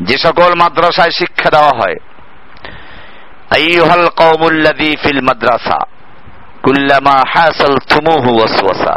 [0.00, 1.96] যে সকল মাদ্রাসায় শিক্ষা দেওয়া হয়।
[3.50, 5.99] আইয়ুহাল কওমুল্লাযী ফিল মাদ্রাসা।
[6.62, 8.96] কুল্লামা হাসাল তুমুহু ওয়াসওয়াসা।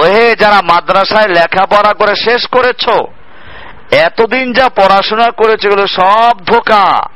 [0.00, 2.84] ওহে, যারা মাদ্রাসায় লেখাপড়া করে শেষ করেছ,
[3.94, 7.06] এতদিন যা পড়াশোনা করেছে, এগুলো সব ধোকা।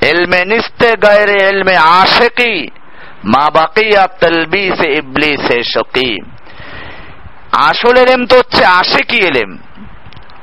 [0.00, 2.68] এলমে নিস্তে গায়রে এলমে আশেকি,
[3.24, 6.22] মা বাকিয়া তালবিসে ইবলিসে শকি।
[7.52, 9.58] আসল এলেম তো হচ্ছে আশেকি এলেম।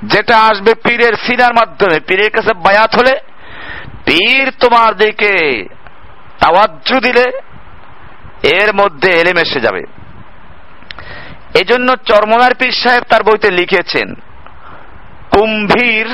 [0.03, 3.13] যেটা আসবে পীরের সিনার মাধ্যমে, পীরের কাছে বায়াত হলে,
[4.05, 5.33] পীর তোমার দিকে
[6.39, 7.31] তাওয়াজ্জু দিলে
[8.59, 9.83] এর মধ্যে এলেম এসে যাবে।
[11.61, 14.07] এজন্য চরমনার পীর সাহেব তার বইতে লিখেছেন,
[15.33, 16.07] কুম্ভীর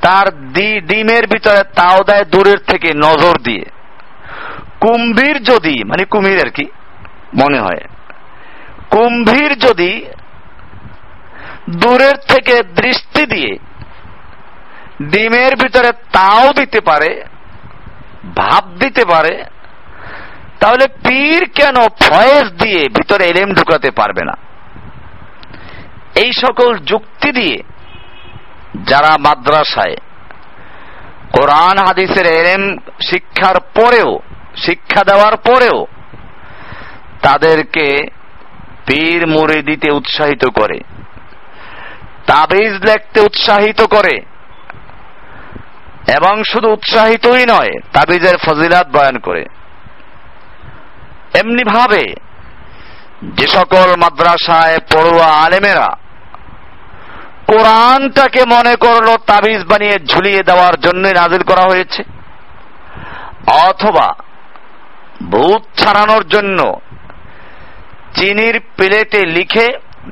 [0.00, 0.26] তার
[0.88, 3.64] ডিমের ভিতরে তাও দেয় দূরের থেকে নজর দিয়ে।
[4.80, 6.66] কুম্ভীর যদি মানে কুমির আর কি,
[7.42, 7.82] মনে হয়,
[8.90, 9.92] কুম্ভীর যদি
[11.82, 13.52] দূরের থেকে দৃষ্টি দিয়ে
[15.12, 17.10] ডিমের ভিতরে তাও দিতে পারে,
[18.36, 19.34] ভাব দিতে পারে
[20.60, 24.36] তাহলে পীর কেন ফয়েজ দিয়ে ভিতরে এলেম ঢুকাতে পারবে না?
[26.14, 27.62] এই সকল যুক্তি দিয়ে
[28.84, 29.96] যারা মাদ্রাসায়
[31.32, 32.62] কোরআন হাদিসের এলেম
[33.10, 34.18] শিক্ষার পরেও,
[34.56, 35.86] শিক্ষা দেওয়ার পরেও
[37.22, 37.86] তাদেরকে
[38.86, 40.78] পীর মুড়ি দিতে উৎসাহিত করে,
[42.26, 44.14] তাবিজ লেখতে উৎসাহিত করে,
[46.16, 49.44] এবং শুধু উৎসাহিতই নয়, তাবিজের ফজিলাত বয়ান করে।
[51.40, 52.04] এমনি ভাবে
[53.36, 55.88] যে সকল মাদ্রাসায় পড়ুয়া আলেমেরা
[57.50, 62.02] কোরআনটাকে মনে করল তাবিজ বানিয়ে ঝুলিয়ে দেওয়ার জন্য নাজিল করা হয়েছে,
[63.66, 64.08] অথবা
[65.30, 66.58] ভূত ছাড়ানোর জন্য
[68.14, 69.66] চিনির প্লেটে লিখে,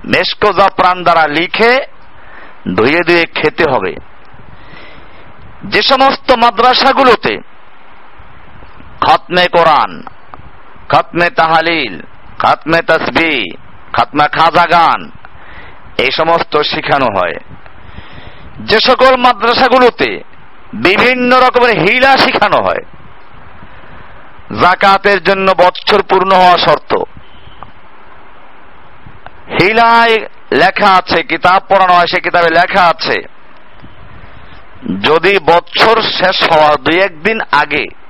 [0.05, 1.73] মেসকোজা প্রাণ দ্বারা লিখে,
[2.77, 3.93] ধুয়ে ধুয়ে খেতে হবে।
[5.65, 7.35] যে সমস্ত মাদ্রাসাগুলোতে
[9.01, 9.91] খতমে কোরআন
[10.95, 12.01] খতমে তাহালিল,
[12.39, 13.57] খতমে তসবি,
[13.93, 15.11] খতমে খাজা গান
[15.99, 17.35] এই সমস্ত শেখানো হয়।
[18.61, 20.23] যে সকল মাদ্রাসাগুলোতে
[20.75, 22.85] বিভিন্ন রকমের হিলা শেখানো হয়
[24.63, 26.95] জাকাতের জন্য বৎসর পূর্ণ হওয়া শর্ত।
[29.51, 30.17] হিলায়
[30.53, 33.23] লেখা আছে, কিতাব পড়ানো হয়, সে কিতাবে লেখা আছে।
[35.03, 38.04] যদি বছর শেষ হওয়ার দুই একদিন আগে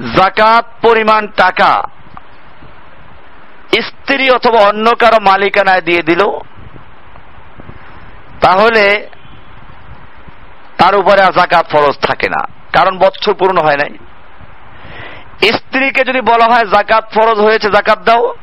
[0.00, 1.82] জাকাত, পরিমাণ, টাকা।
[3.88, 6.22] স্ত্রী অথবা অন্য কারও মালিকানায় দিয়ে দিল,
[8.40, 9.08] তাহলে
[10.78, 13.92] তার উপরে জাকাত ফরজ থাকে না, কারণ বছর পূর্ণ হয় নাই।
[15.52, 18.34] স্ত্রীকে যদি বলা হয় জাকাত ফরজ হয়েছে, জাকাত দাও,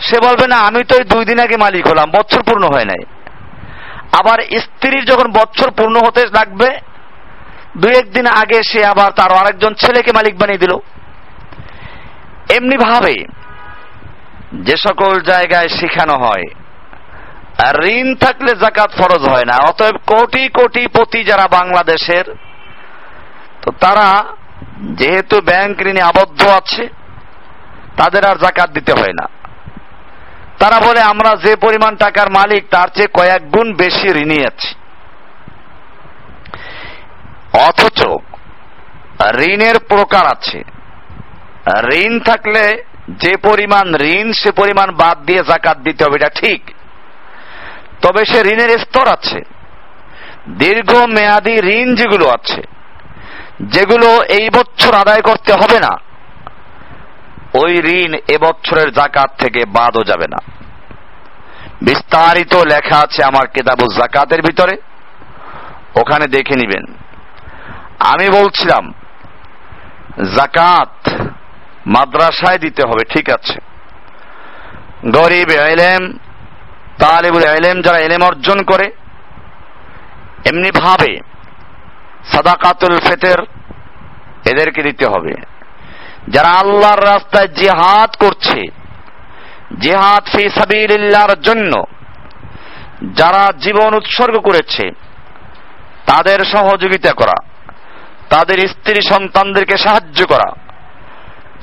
[0.00, 3.02] সে বলবে, না, আমি তো দুই দিন আগে মালিক হলাম বছর পূর্ণ হয় নাই।
[4.20, 6.80] আবার স্ত্রীর যখন বছর পূর্ণ হতে লাগবে
[7.76, 10.76] দুই একদিন আগে সে আবার তার আরেকজন ছেলেকে মালিক বানিয়ে দিল।
[12.50, 13.16] এমনি ভাবে
[14.66, 16.42] যে সকল জায়গায় শেখানো হয়,
[17.66, 22.24] আর ঋণ থাকলে জাকাত ফরজ হয় না, অতএব কোটি কোটি পতি যারা বাংলাদেশের,
[23.62, 24.24] তো তারা
[24.80, 26.88] যেহেতু ব্যাংক ঋণে আবদ্ধ আছে,
[27.96, 29.26] তাদের আর জাকাত দিতে হয় না।
[30.58, 34.74] তারা বলে, আমরা যে পরিমাণ টাকার মালিক, তার চেয়ে কয়েক গুণ বেশি ঋণী আছি।
[37.68, 38.00] অথচ
[39.38, 40.62] ঋণের প্রকার আছে।
[41.94, 46.62] ঋণ থাকলে যে পরিমাণ ঋণ, সে পরিমাণ বাদ দিয়ে জাকাত দিতে হবে, এটা ঠিক।
[48.02, 49.40] তবে সে ঋণের স্তর আছে।
[50.48, 52.62] দীর্ঘ মেয়াদি ঋণ যেগুলো আছে,
[53.60, 55.92] যেগুলো এই বছর আদায় করতে হবে না,
[57.54, 60.40] ওই ঋণ এবছরের জাকাত থেকে বাদও যাবে না।
[61.82, 64.76] বিস্তারিত লেখা আছে আমার কেতাবুজ জাকাতের ভিতরে।
[66.00, 66.84] ওখানে দেখে নিবেন।
[68.12, 68.92] আমি বলছিলাম
[70.36, 71.10] জাকাত
[71.86, 73.60] মাদ্রাসায় দিতে হবে, ঠিক আছে।
[75.12, 76.18] গরিব এলেম,
[76.98, 78.90] তালেবুল এলেম যারা এলেম অর্জন করে,
[80.44, 81.20] এমনি ভাবে
[82.32, 83.38] সাদাকাতুল ফেতের
[84.44, 85.34] এদেরকে দিতে হবে।
[86.28, 88.62] যারা আল্লাহর রাস্তায় জিহাদ করছে,
[89.80, 91.84] জিহাদ ফি সাবিলিল্লাহর জন্য
[93.14, 94.90] যারা জীবন উৎসর্গ করেছে,
[96.06, 97.36] তাদের সহযোগিতা করা,
[98.30, 100.63] তাদের স্ত্রী সন্তানদেরকে সাহায্য করা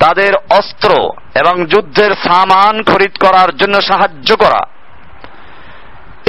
[0.02, 0.92] তাদের অস্ত্র
[1.42, 4.62] এবং যুদ্ধের সামান খরিদ করার জন্য সাহায্য করা।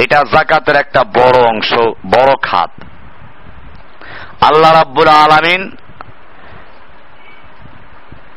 [0.03, 1.71] এটা জাকাতের একটা বড় অংশ,
[2.15, 2.71] বড় খাত।
[4.49, 5.61] আল্লাহ রাব্বুল আলামিন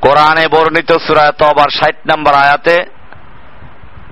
[0.00, 2.76] কোরআনে বর্ণিত সুরায় তবার ষাট নম্বর আয়াতে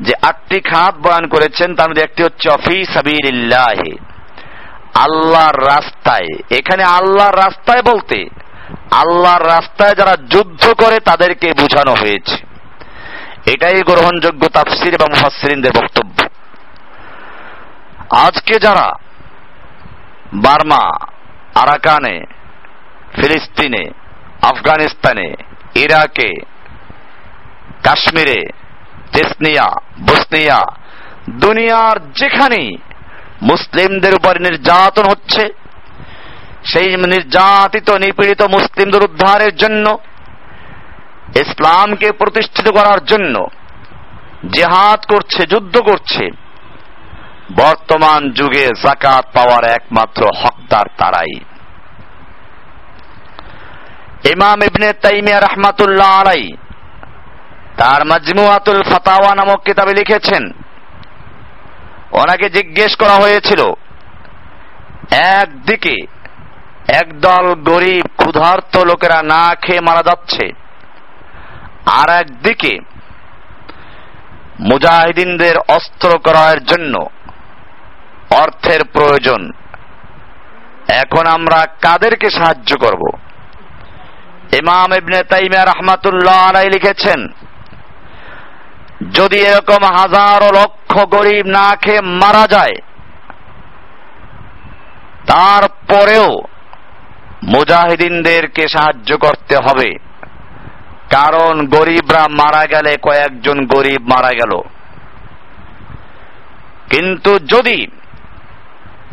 [0.00, 3.78] যে আটটি খাত বয়ান করেছেন, তার মধ্যে একটি হচ্ছে অফি সাবিরিল্লাহ
[5.04, 8.18] আল্লাহর রাস্তায়। এখানে আল্লাহর রাস্তায় বলতে
[8.90, 12.36] আল্লাহর রাস্তায় যারা যুদ্ধ করে তাদেরকে বোঝানো হয়েছে।
[13.50, 16.28] এটাই গ্রহণযোগ্য তাফসির এবং মুফাসসিরিনদের বক্তব্য।
[18.10, 18.92] আজকে যারা
[20.34, 21.06] বার্মা,
[21.54, 22.20] আরাকানে,
[23.14, 23.90] ফিলিস্তিনে,
[24.42, 25.34] আফগানিস্তানে,
[25.74, 26.30] ইরাকে,
[27.82, 28.42] কাশ্মীরে,
[29.12, 29.68] তেসনিয়া,
[30.06, 30.60] বসনিয়া,
[31.30, 32.76] দুনিয়ার যেখানেই
[33.42, 35.48] মুসলিমদের উপর নির্যাতন হচ্ছে
[36.72, 39.86] সেই নির্যাতিত, নিপীড়িত মুসলিমদের উদ্ধারের জন্য,
[41.42, 43.34] ইসলামকে প্রতিষ্ঠিত করার জন্য
[44.56, 46.24] জেহাদ করছে, যুদ্ধ করছে,
[47.56, 51.34] বর্তমান যুগে জাকাত পাওয়ার একমাত্র হকদার তারাই।
[54.32, 56.44] ইমাম ইবনে তাইমিয়া রহমাতুল্লাহ আলাই
[57.76, 60.44] তার মাজমুয়াতুল ফাতাওয়া নামক কিতাবে লিখেছেন,
[62.12, 63.62] ওনাকে জিজ্ঞেস করা হয়েছিল,
[65.38, 65.94] একদিকে
[67.00, 70.44] একদল গরিব, ক্ষুধার্ত লোকেরা না খেয়ে মারা যাচ্ছে।
[72.00, 72.72] আর একদিকে
[74.60, 76.94] মুজাহিদিনদের অস্ত্র করার জন্য
[78.42, 79.42] অর্থের প্রয়োজন।
[81.02, 83.02] এখন আমরা কাদেরকে সাহায্য করব?
[84.52, 87.20] ইমাম ইবনে তাইমিয়া রহমাতুল্লাহ আলাই লিখেছেন,
[89.12, 92.76] যদি এরকম হাজারো লক্ষ গরিব না খেয়ে মারা যায়,
[95.26, 96.28] তারপরেও
[97.44, 99.98] মুজাহিদিনদেরকে সাহায্য করতে হবে।
[101.10, 104.60] কারণ গরিবরা মারা গেলে কয়েকজন গরিব মারা গেল।
[106.90, 107.86] কিন্তু যদি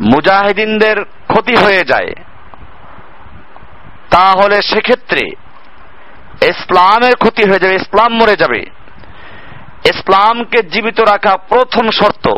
[0.00, 2.14] মুজাহিদিনদের ক্ষতি হয়ে যায়,
[4.10, 5.26] তাহলে সেক্ষেত্রে
[6.48, 8.60] ইসলামের ক্ষতি হয়ে যাবে, ইসলাম মরে যাবে।
[9.84, 12.28] ইসলামকে জীবিত রাখা প্রথম শর্ত।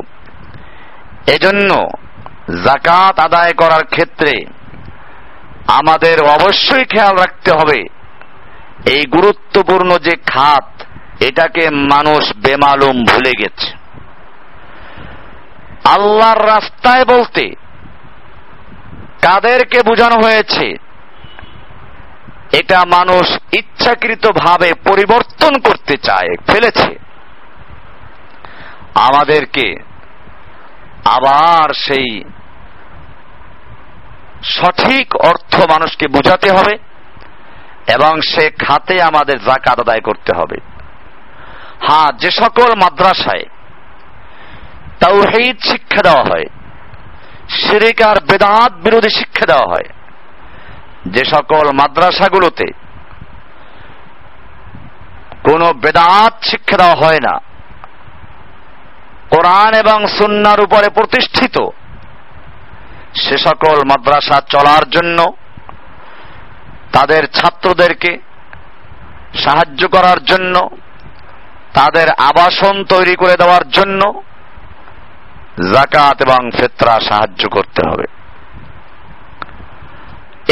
[1.31, 1.89] এজন্য
[2.65, 4.33] জাকাত আদায় করার ক্ষেত্রে
[5.67, 7.85] আমাদের অবশ্যই খেয়াল রাখতে হবে।
[8.91, 10.87] এই গুরুত্বপূর্ণ যে খাত,
[11.21, 13.69] এটাকে মানুষ বেমালুম ভুলে গেছে।
[15.85, 17.51] আল্লাহর রাস্তায় বলতে
[19.23, 20.75] কাদেরকে বোঝানো হয়েছে,
[22.53, 26.99] এটা মানুষ ইচ্ছাকৃত ভাবে পরিবর্তন করতে চায়, ফেলেছে।
[28.95, 29.75] আমাদেরকে
[31.05, 32.25] আবার সেই
[34.53, 36.75] সঠিক অর্থ মানুষকে বোঝাতে হবে
[37.95, 40.59] এবং সে খাতে আমাদের জাকাত আদায় করতে হবে।
[41.87, 43.45] হ্যাঁ যে সকল মাদ্রাসায়
[45.01, 46.47] তাওহীদ শিক্ষা দেওয়া হয়,
[47.59, 49.89] শিরিক বেদাত বিরোধী শিক্ষা দেওয়া হয়,
[51.15, 52.67] যে সকল মাদ্রাসাগুলোতে
[55.45, 57.35] কোনো বেদাত শিক্ষা দেওয়া হয় না,
[59.31, 61.57] কোরআন এবং সুন্নার উপরে প্রতিষ্ঠিত
[63.15, 65.33] সে সকল মাদ্রাসা চলার জন্য
[66.93, 68.19] তাদের ছাত্রদেরকে
[69.35, 70.71] সাহায্য করার জন্য,
[71.75, 74.23] তাদের আবাসন তৈরি করে দেওয়ার জন্য
[75.75, 78.07] জাকাত এবং ফেতরা সাহায্য করতে হবে।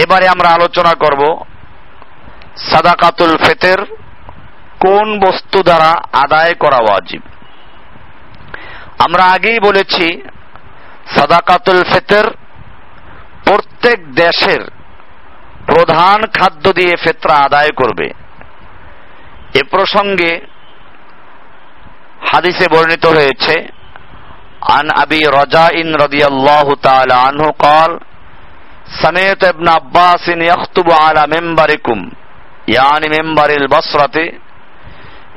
[0.03, 1.44] এবারে আমরা আলোচনা করব
[2.70, 3.79] সাদাকাতুল ফেতের
[4.81, 7.22] কোন বস্তু দ্বারা আদায় করা ওয়াজিব।
[8.98, 10.22] আমরা আগেই বলেছি,
[11.18, 12.41] সাদাকাতুল ফেতের
[13.82, 14.62] প্রত্যেক দেশের
[15.67, 18.08] প্রধান খাদ্য দিয়ে ফেতরা আদায় করবে
[19.60, 20.32] এ প্রসঙ্গে
[22.30, 23.56] হাদিসে বর্ণিত হয়েছে
[24.73, 27.91] عن أبي رجاء رضي الله تعالى عنه قال
[29.03, 31.99] سمعت ابن عباس يخطب على منبركم
[32.68, 34.18] يعني منبر البصرة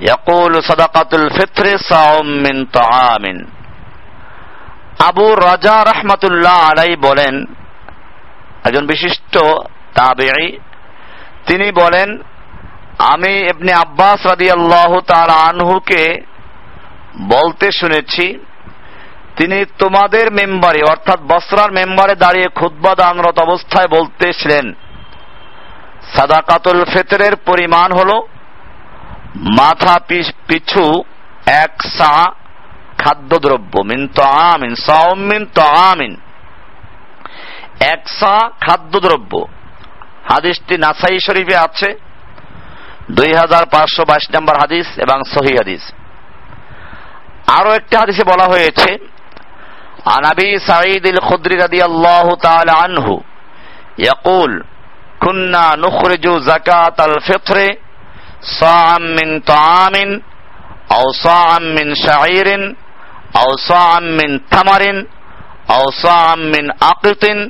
[0.00, 2.10] يقول صدقة الفطر صاع
[2.44, 3.24] من طعام
[5.08, 7.34] আবু রাজা রহমাতুল্লাহ আলাই বলেন
[8.65, 9.37] একজন বিশিষ্ট
[9.93, 10.57] তাবেঈ,
[11.47, 12.09] তিনি বলেন,
[13.13, 16.03] আমি ইবনে আব্বাস রাদিয়াল্লাহু তাআলা আনহুকে
[17.19, 18.25] বলতে শুনেছি,
[19.37, 24.65] তিনি তোমাদের মেম্বারে, অর্থাৎ বসরার মেম্বারে দাঁড়িয়ে খুদ্া দানরত অবস্থায় বলতেছিলেন,
[26.15, 28.11] সাদাকাতুল ফেতরের পরিমাণ হল
[29.57, 29.95] মাথা
[30.47, 30.83] পিছু
[31.63, 32.13] এক সা
[32.97, 36.13] খাদ্যদ্রব্য, মিন তো আমিন সাউমিন তো আমিন
[37.79, 39.47] একসা খাদ্যদ্রব্য।
[40.29, 41.89] হাদিসটি নাসাই শরীফে আছে।
[43.11, 45.81] দুই হাজার পাঁচশো বাইশ নম্বর হাদিস এবং সহি হাদিস।
[47.59, 48.97] আরও একটি হাদিসে বলা হয়েছে
[50.05, 53.23] আনাবি সাঈদ ইল খুদ্রি রাদি আল্লাহ তাআলা আনহু
[53.97, 54.63] ইয়াকুল,
[55.19, 57.77] কুন্না নুখরিজু যাকাত আল ফিত্রে
[58.59, 60.21] সাআম মিন তাআমিন
[60.89, 62.75] আও সাআম মিন শাঈরিন
[63.33, 65.05] আও সাআম মিন থামারিন
[65.67, 67.49] আও সাআম মিন আকিতিন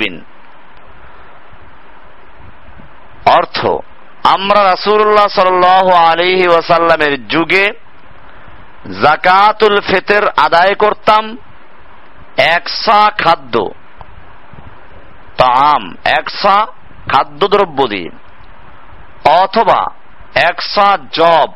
[0.00, 0.14] মিন
[3.38, 3.58] অর্থ,
[4.34, 5.64] আমরা রাসুল্লাহ সাল
[6.10, 7.66] আলহি ওয়াসাল্লামের যুগে
[9.02, 11.24] জাকাতুল ফেতের আদায় করতাম
[12.56, 13.54] একসা খাদ্য
[15.36, 15.82] তাম
[16.18, 16.56] একসা
[17.12, 18.10] খাদ্যদ্রব্য দিয়ে,
[19.42, 19.80] অথবা
[20.50, 21.50] একসা জব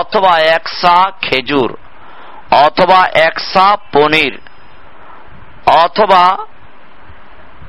[0.00, 1.70] অথবা একসা খেজুর,
[2.66, 4.34] অথবা একসা পনির
[5.66, 6.46] অথবা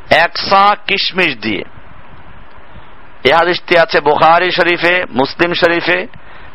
[0.10, 1.64] একসা কিশমিশ দিয়ে।
[3.24, 6.08] এ হাদিসটি আছে বুখারি শরীফে, মুসলিম শরীফে,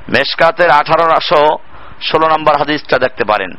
[0.09, 1.59] মেশকাতের আঠারোশো
[2.03, 3.51] ষোলো নম্বর হাদিসটা দেখতে পারেন।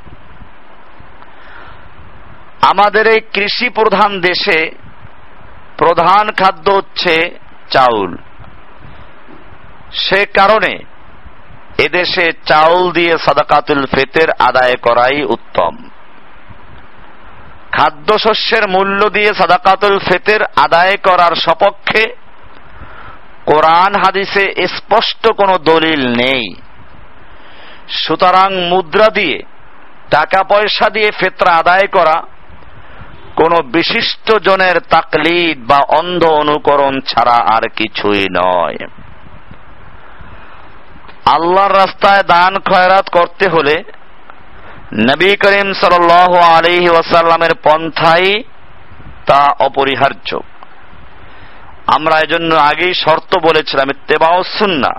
[2.62, 4.72] আমাদের এই কৃষি প্রধান দেশে
[5.78, 8.18] প্রধান খাদ্য হচ্ছে চাউল।
[9.94, 10.80] সে কারণে
[11.78, 15.89] এদেশে চাউল দিয়ে সাদাকাতুল ফেতের আদায় করাই উত্তম।
[17.72, 22.04] খাদ্যশস্যের মূল্য দিয়ে সাদাকাতুল ফেতের আদায় করার সপক্ষে
[23.46, 26.56] কোরআন হাদিসে স্পষ্ট কোনো দলিল নেই।
[27.90, 29.38] সুতরাং মুদ্রা দিয়ে
[30.10, 32.24] টাকা পয়সা দিয়ে ফেতরা আদায় করা
[33.36, 38.78] কোন বিশিষ্ট জনের তাকলিদ বা অন্ধ অনুকরণ ছাড়া আর কিছুই নয়।
[41.36, 43.84] আল্লাহর রাস্তায় দান খয়রাত করতে হলে
[44.92, 46.12] নবী করিম সাল
[46.56, 48.44] আলহি ওয়াসাল্লামের পন্থাই
[49.26, 50.40] তা অপরিহার্য।
[51.88, 54.90] আমরা এজন্য আগেই শর্ত বলেছিলাম তেবাও সুন্না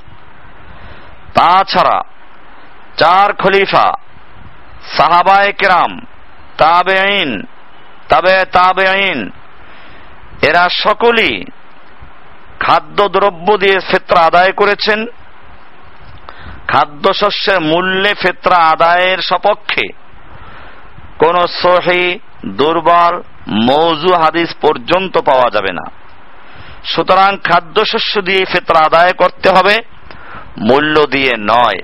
[1.35, 2.05] তাছাড়া
[2.97, 3.93] চার খলিফা,
[4.97, 6.01] সাহাবায় কেরাম
[6.57, 7.43] তাবে আইন
[8.09, 9.31] তবে তাবে আইন
[10.43, 11.45] এরা সকলেই
[12.61, 15.07] খাদ্য দ্রব্য দিয়ে ফেতরা আদায় করেছেন।
[16.73, 19.87] খাদ্যশস্যের মূল্যে ফেতরা আদায়ের সপক্ষে
[21.19, 25.91] কোন সহি, দুর্বল, মৌজু হাদিস পর্যন্ত পাওয়া যাবে না।
[26.85, 29.79] সুতরাং খাদ্যশস্য দিয়ে ফেতরা আদায় করতে হবে,
[30.59, 31.81] মূল্য দিয়ে নয়।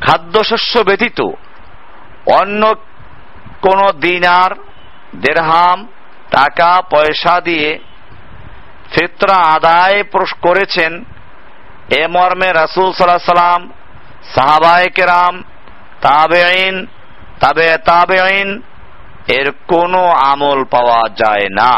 [0.00, 1.20] খাদ্যশস্য ব্যতীত
[2.32, 2.74] অন্য
[3.60, 4.50] কোন দিনার
[5.16, 5.86] দেড়হাম,
[6.30, 7.78] টাকা, পয়সা দিয়ে
[8.92, 10.92] ফিতরা আদায় প্রশ করেছেন
[12.00, 13.62] এ মর্মে রাসুল সাল্লাহ সাল্লাম,
[14.34, 15.34] সাহাবায় কেরাম
[16.00, 16.76] তাবে আইন
[17.40, 18.48] তাবে তাবে আইন
[19.38, 21.74] এর কোনো আমল পাওয়া যায় না।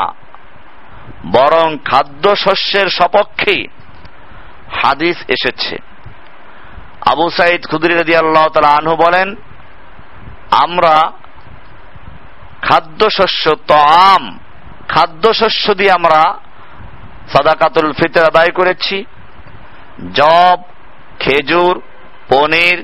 [1.36, 3.56] বরং খাদ্যশস্যের সপক্ষে
[4.80, 5.74] হাদিস এসেছে।
[7.12, 9.28] আবু সাইদ খুদরি রাজি আল্লাহ তালা আনহু বলেন,
[10.64, 10.96] আমরা
[12.68, 13.78] খাদ্যশস্য তো
[14.12, 14.24] আম
[14.88, 16.20] খাদ্যশস্য দিয়ে আমরা
[17.32, 18.96] সাদাকাতুল ফিতর আদায় করেছি।
[20.14, 20.58] জব,
[21.18, 21.74] খেজুর,
[22.30, 22.78] পনির,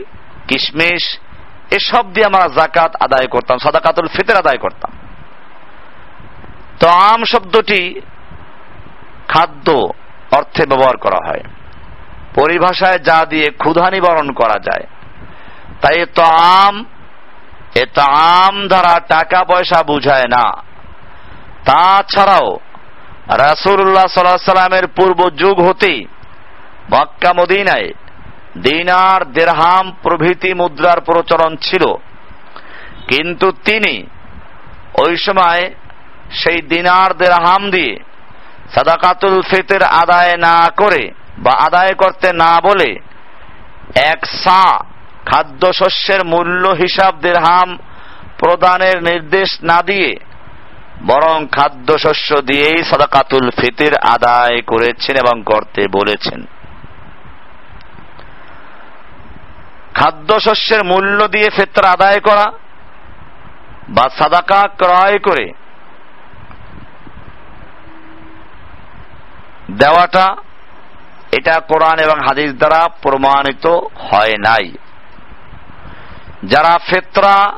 [0.49, 1.05] কিশমিশ,
[1.71, 4.93] এসব দিয়ে আমরা জাকাত আদায় করতাম, সাদাকাতুল ফিতর আদায় করতাম।
[6.81, 7.83] তো আম শব্দটি
[9.29, 9.69] খাদ্য
[10.37, 11.45] অর্থে ব্যবহার করা হয়।
[12.35, 14.85] পরিভাষায় যা দিয়ে ক্ষুধা নিবারণ করা যায়,
[15.83, 16.25] তাই এ তো
[16.63, 16.75] আম,
[17.75, 20.45] এ তো আম দ্বারা টাকা পয়সা বুঝায় না।
[21.65, 22.49] তাছাড়াও
[23.37, 26.07] রাসুল্লাহ সাল্লাহ সাল্লামের পূর্ব যুগ হতেই
[26.95, 27.91] মক্কা মদিনায়
[28.59, 31.85] দিনার দেরহাম প্রভৃতি মুদ্রার প্রচলন ছিল।
[33.09, 34.07] কিন্তু তিনি
[35.07, 35.71] ওই সময়
[36.31, 37.97] সেই দিনার দেরহাম দিয়ে
[38.75, 42.97] সাদাকাতুল ফিতের আদায় না করে বা আদায় করতে না বলে
[43.95, 44.85] এক সা
[45.27, 47.79] খাদ্যশস্যের মূল্য হিসাব দেরহাম
[48.39, 50.17] প্রদানের নির্দেশ না দিয়ে
[51.07, 56.47] বরং খাদ্যশস্য দিয়েই সাদাকাতুল ফিতির আদায় করেছেন এবং করতে বলেছেন।
[59.95, 62.53] খাদ্যশস্যের মূল্য দিয়ে ফেতরা আদায় করা
[63.89, 65.53] বা সাদাকা ক্রয় করে
[69.71, 70.37] দেওয়াটা
[71.33, 74.73] এটা কোরআন এবং হাদিস দ্বারা প্রমাণিত হয় নাই।
[76.45, 77.53] যারা ফেতরা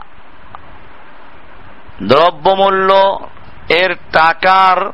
[2.02, 2.90] দ্রব্যমূল্য
[3.78, 4.86] এর টাকার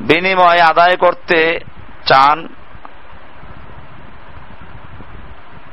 [0.00, 1.60] বিনিময়ে আদায় করতে
[2.06, 2.48] চান,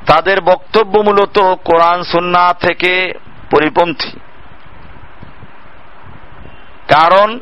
[0.06, 3.14] তাদের বক্তব্য মূলত কোরআন, সুন্না থেকে
[3.52, 4.20] পরিপন্থী।
[6.88, 7.40] কারণ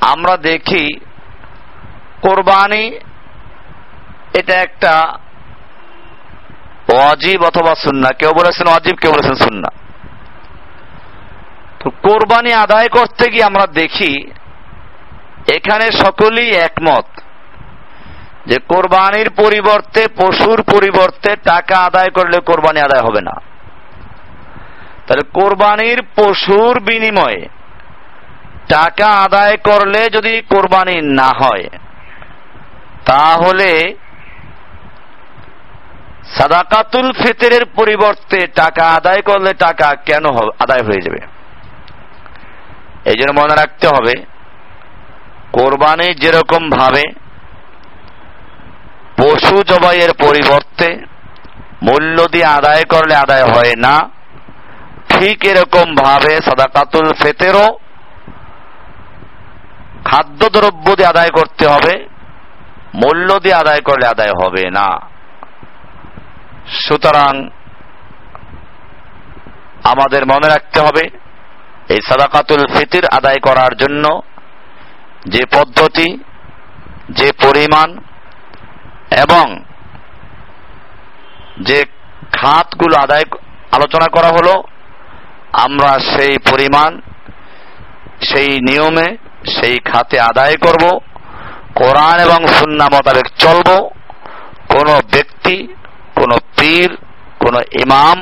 [0.00, 1.00] আমরা দেখি,
[2.22, 2.98] কোরবানি
[4.38, 5.18] এটা একটা
[6.94, 9.89] অজীব অথবা সুন্না। কেউ বলেছেন অজীব কেউ বলেছেন সুন্না।
[11.80, 14.12] তো কোরবানি আদায় করতে গিয়ে আমরা দেখি,
[15.56, 17.06] এখানে সকলেই একমত
[18.48, 23.34] যে কোরবানির পরিবর্তে, পশুর পরিবর্তে টাকা আদায় করলে কোরবানি আদায় হবে না।
[25.06, 27.42] তাহলে কোরবানির পশুর বিনিময়ে
[28.68, 31.66] টাকা আদায় করলে যদি কোরবানি না হয়,
[33.10, 33.70] তাহলে
[36.36, 40.24] সাদাকাতুল ফিতরের পরিবর্তে টাকা আদায় করলে টাকা কেন
[40.64, 41.20] আদায় হয়ে যাবে?
[43.10, 44.14] এই জন্য মনে রাখতে হবে,
[45.56, 47.04] কোরবানি যেরকম ভাবে
[49.20, 50.88] পশু জবাইয়ের পরিবর্তে
[51.88, 53.94] মূল্য দিয়ে আদায় করলে আদায় হয় না,
[55.12, 57.66] ঠিক এরকম ভাবে সাদাকাতুল ফেতেরও
[60.08, 61.94] খাদ্যদ্রব্য দিয়ে আদায় করতে হবে,
[63.02, 64.88] মূল্য দিয়ে আদায় করলে আদায় হবে না।
[66.84, 67.32] সুতরাং
[69.92, 71.04] আমাদের মনে রাখতে হবে
[71.90, 74.04] এই সাদাকাতুল ফিতির আদায় করার জন্য
[75.26, 76.08] যে পদ্ধতি,
[77.10, 77.88] যে পরিমাণ
[79.24, 79.46] এবং
[81.60, 81.78] যে
[82.32, 83.24] খাতগুলো আদায়
[83.72, 84.54] আলোচনা করা হলো,
[85.64, 86.90] আমরা সেই পরিমাণ,
[88.22, 89.08] সেই নিয়মে
[89.54, 90.84] সেই খাতে আদায় করব,
[91.74, 93.68] কোরআন এবং সুন্না মোতাবেক চলব।
[94.68, 95.56] কোন ব্যক্তি,
[96.14, 96.90] কোন পীর,
[97.38, 98.16] কোন ইমাম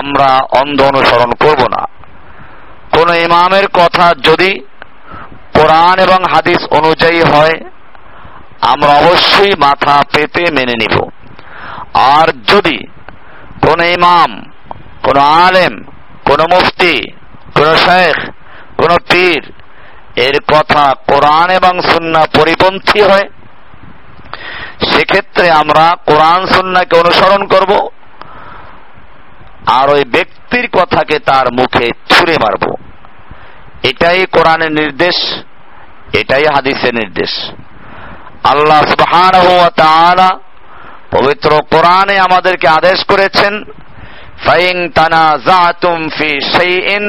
[0.00, 1.82] আমরা অন্ধ অনুসরণ করব না।
[2.94, 4.50] কোন ইমামের কথা যদি
[5.56, 7.56] কোরআন এবং হাদিস অনুযায়ী হয়,
[8.72, 10.96] আমরা অবশ্যই মাথা পেতে মেনে নিব।
[12.14, 12.78] আর যদি
[13.64, 14.30] কোন ইমাম,
[15.02, 15.74] কোন আলেম,
[16.24, 16.94] কোন মুফতি,
[17.54, 18.16] কোন শেখ
[18.80, 19.42] কোন পীর
[20.26, 23.26] এর কথা কোরআন এবং সুন্না পরিপন্থী হয়,
[24.90, 27.72] সেক্ষেত্রে আমরা কোরআন সুন্নাকে অনুসরণ করব
[29.78, 32.64] আর ওই ব্যক্তির কথাকে তার মুখে ছুঁড়ে মারব।
[33.82, 35.16] এটাই কোরআনের নির্দেশ,
[36.20, 37.32] এটাই হাদিসের নির্দেশ।
[38.44, 38.82] আল্লাহ
[39.76, 40.30] তাআলা
[41.10, 43.52] পবিত্র কোরআনে আমাদেরকে আদেশ করেছেন,
[44.46, 47.04] ফাইন তানাজাতুম ফি শাইইন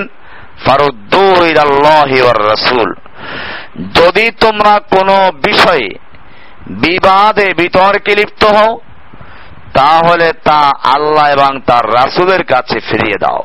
[0.66, 2.18] ফারুদ্দুহু ইলাল্লাহি
[2.50, 2.90] রাসূল।
[3.94, 5.90] যদি তোমরা কোনো বিষয়ে
[6.70, 8.72] বিবাদে বিতর্কে লিপ্ত হও,
[9.74, 10.62] তাহলে তা
[10.96, 13.44] আল্লাহ এবং তার রাসূলের কাছে ফিরিয়ে দাও।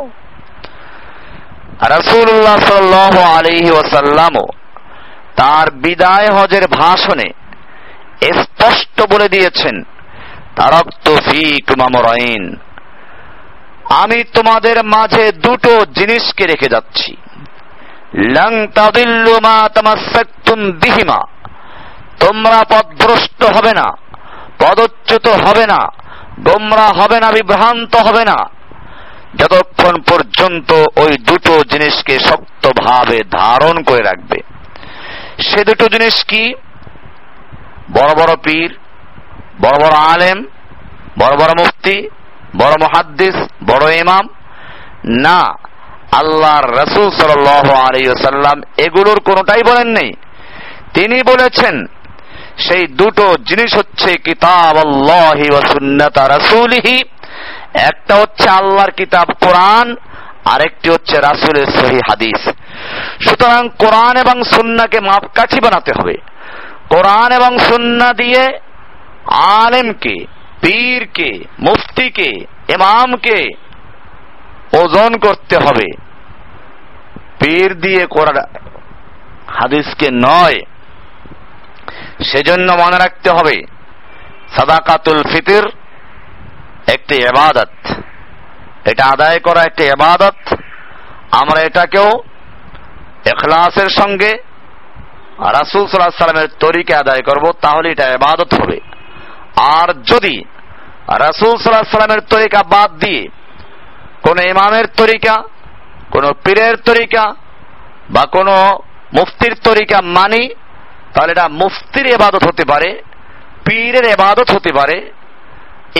[1.80, 4.46] রাসূলুল্লাহ সাল্লাল্লাহু আলাইহি ওয়াসাল্লামও
[5.36, 7.28] তার বিদায় হজের ভাষণে
[8.40, 9.76] স্পষ্ট বলে দিয়েছেন,
[10.56, 12.56] তারক্ত ফিক মামরাইন
[14.02, 17.16] আমি তোমাদের মাঝে দুটো জিনিসকে রেখে যাচ্ছি।
[18.36, 21.20] লং তাদিল্লু মা তামাসাক্তুম বিহিমা।
[22.18, 23.86] তোমরা পদভ্রষ্ট হবে না,
[24.58, 25.80] পদচ্যুত হবে না,
[26.42, 28.38] গোমরা হবে না, বিভ্রান্ত হবে না।
[29.34, 30.70] যতক্ষণ পর্যন্ত
[31.02, 34.38] ওই দুটো জিনিসকে শক্তভাবে ধারণ করে রাখবে,
[35.48, 36.44] সে দুটো জিনিস কি?
[37.96, 38.70] বড় বড় পীর,
[39.62, 40.38] বড় বড় আলেম,
[41.18, 41.96] বড় বড় মুফতি,
[42.56, 44.24] বড় মহাদ্দিস, বড় ইমাম।
[45.24, 45.40] না,
[46.20, 50.10] আল্লাহর রসুল সাল্লাম এগুলোর কোনোটাই বলেন নেই
[50.94, 51.74] তিনি বলেছেন,
[52.66, 56.96] সেই দুটো জিনিস হচ্ছে কিতাব আল্লাহি সুন্নাতা রাসূলিহি।
[57.74, 59.96] একটা হচ্ছে আল্লাহর কিতাব, কোরআন,
[60.44, 62.50] আরেকটি হচ্ছে রাসূলের সহি হাদিস।
[63.28, 66.14] সুতরাং কোরআন এবং সুন্নাকে মাপকাঠি বানাতে হবে।
[66.88, 68.58] কোরআন এবং সুন্না দিয়ে
[69.34, 70.26] আলেমকে,
[70.60, 72.30] পীরকে, মুফতিকে,
[72.68, 73.48] ইমামকে
[74.72, 75.86] ওজন করতে হবে।
[77.40, 78.36] পীর দিয়ে কোরআন,
[79.46, 80.60] হাদিসকে নয়।
[82.24, 83.62] সেজন্য মনে রাখতে হবে,
[84.56, 85.62] সাদাকাতুল ফিতির
[86.92, 87.72] একটি এবাদত।
[88.84, 90.54] এটা আদায় করা একটি এবাদত।
[91.30, 92.10] আমরা এটাকেও
[93.26, 94.30] এখলাসের সঙ্গে
[95.38, 98.80] রাসুল সাল্লাহ সাল্লামের তরিকে আদায় করব তাহলে এটা এবাদত হবে।
[99.56, 100.44] আর যদি
[101.08, 103.28] রাসুল সাল্লাহ সাল্লামের তরিকা বাদ দিয়ে
[104.22, 105.42] কোনো ইমামের তরিকা,
[106.10, 107.34] কোনো পীরের তরিকা
[108.10, 108.78] বা কোনো
[109.16, 110.48] মুফতির তরিকা মানি,
[111.14, 113.02] তাহলে এটা মুফতির এবাদত হতে পারে,
[113.68, 115.12] পীরের এবাদত হতে পারে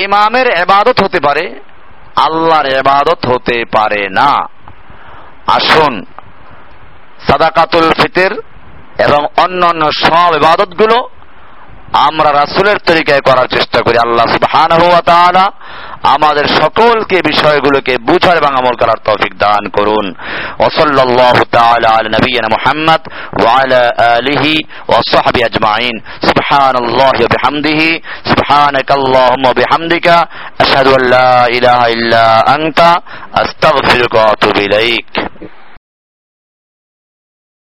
[0.05, 1.44] ইমামের এবাদত হতে পারে,
[2.16, 4.30] আল্লাহর এবাদত হতে পারে না।
[5.46, 5.94] আসুন,
[7.26, 8.32] সাদাকাতুল ফিতের
[8.99, 11.09] এবং অন্য অন্য সব এবাদতগুলো
[12.09, 14.86] আমরা রাসুলের তরিকায় করার চেষ্টা করি। আল্লাহ সুবহানাহু
[16.03, 20.14] আমাদের সকলকে বিষয়গুলোকে বুঝার এবং আমল করার তৌফিক দান করুন।
[20.59, 23.01] ওসল্লাল্লাহু তাআলা আলা নবিয়িনা মুহাম্মদ
[23.42, 30.26] ওয়া আলা আলিহি ওয়া সাহবিহি আজমাইন। সুবহানাল্লাহি ওয়া বিহামদিহি, সুবহানাকাল্লাহুম্মা বিহামদিকা,
[30.59, 33.01] আশহাদু আল্লা ইলাহা ইল্লা আনতা,
[33.32, 35.28] আস্তাগফিরুকা ওয়া আতুবু ইলাইক।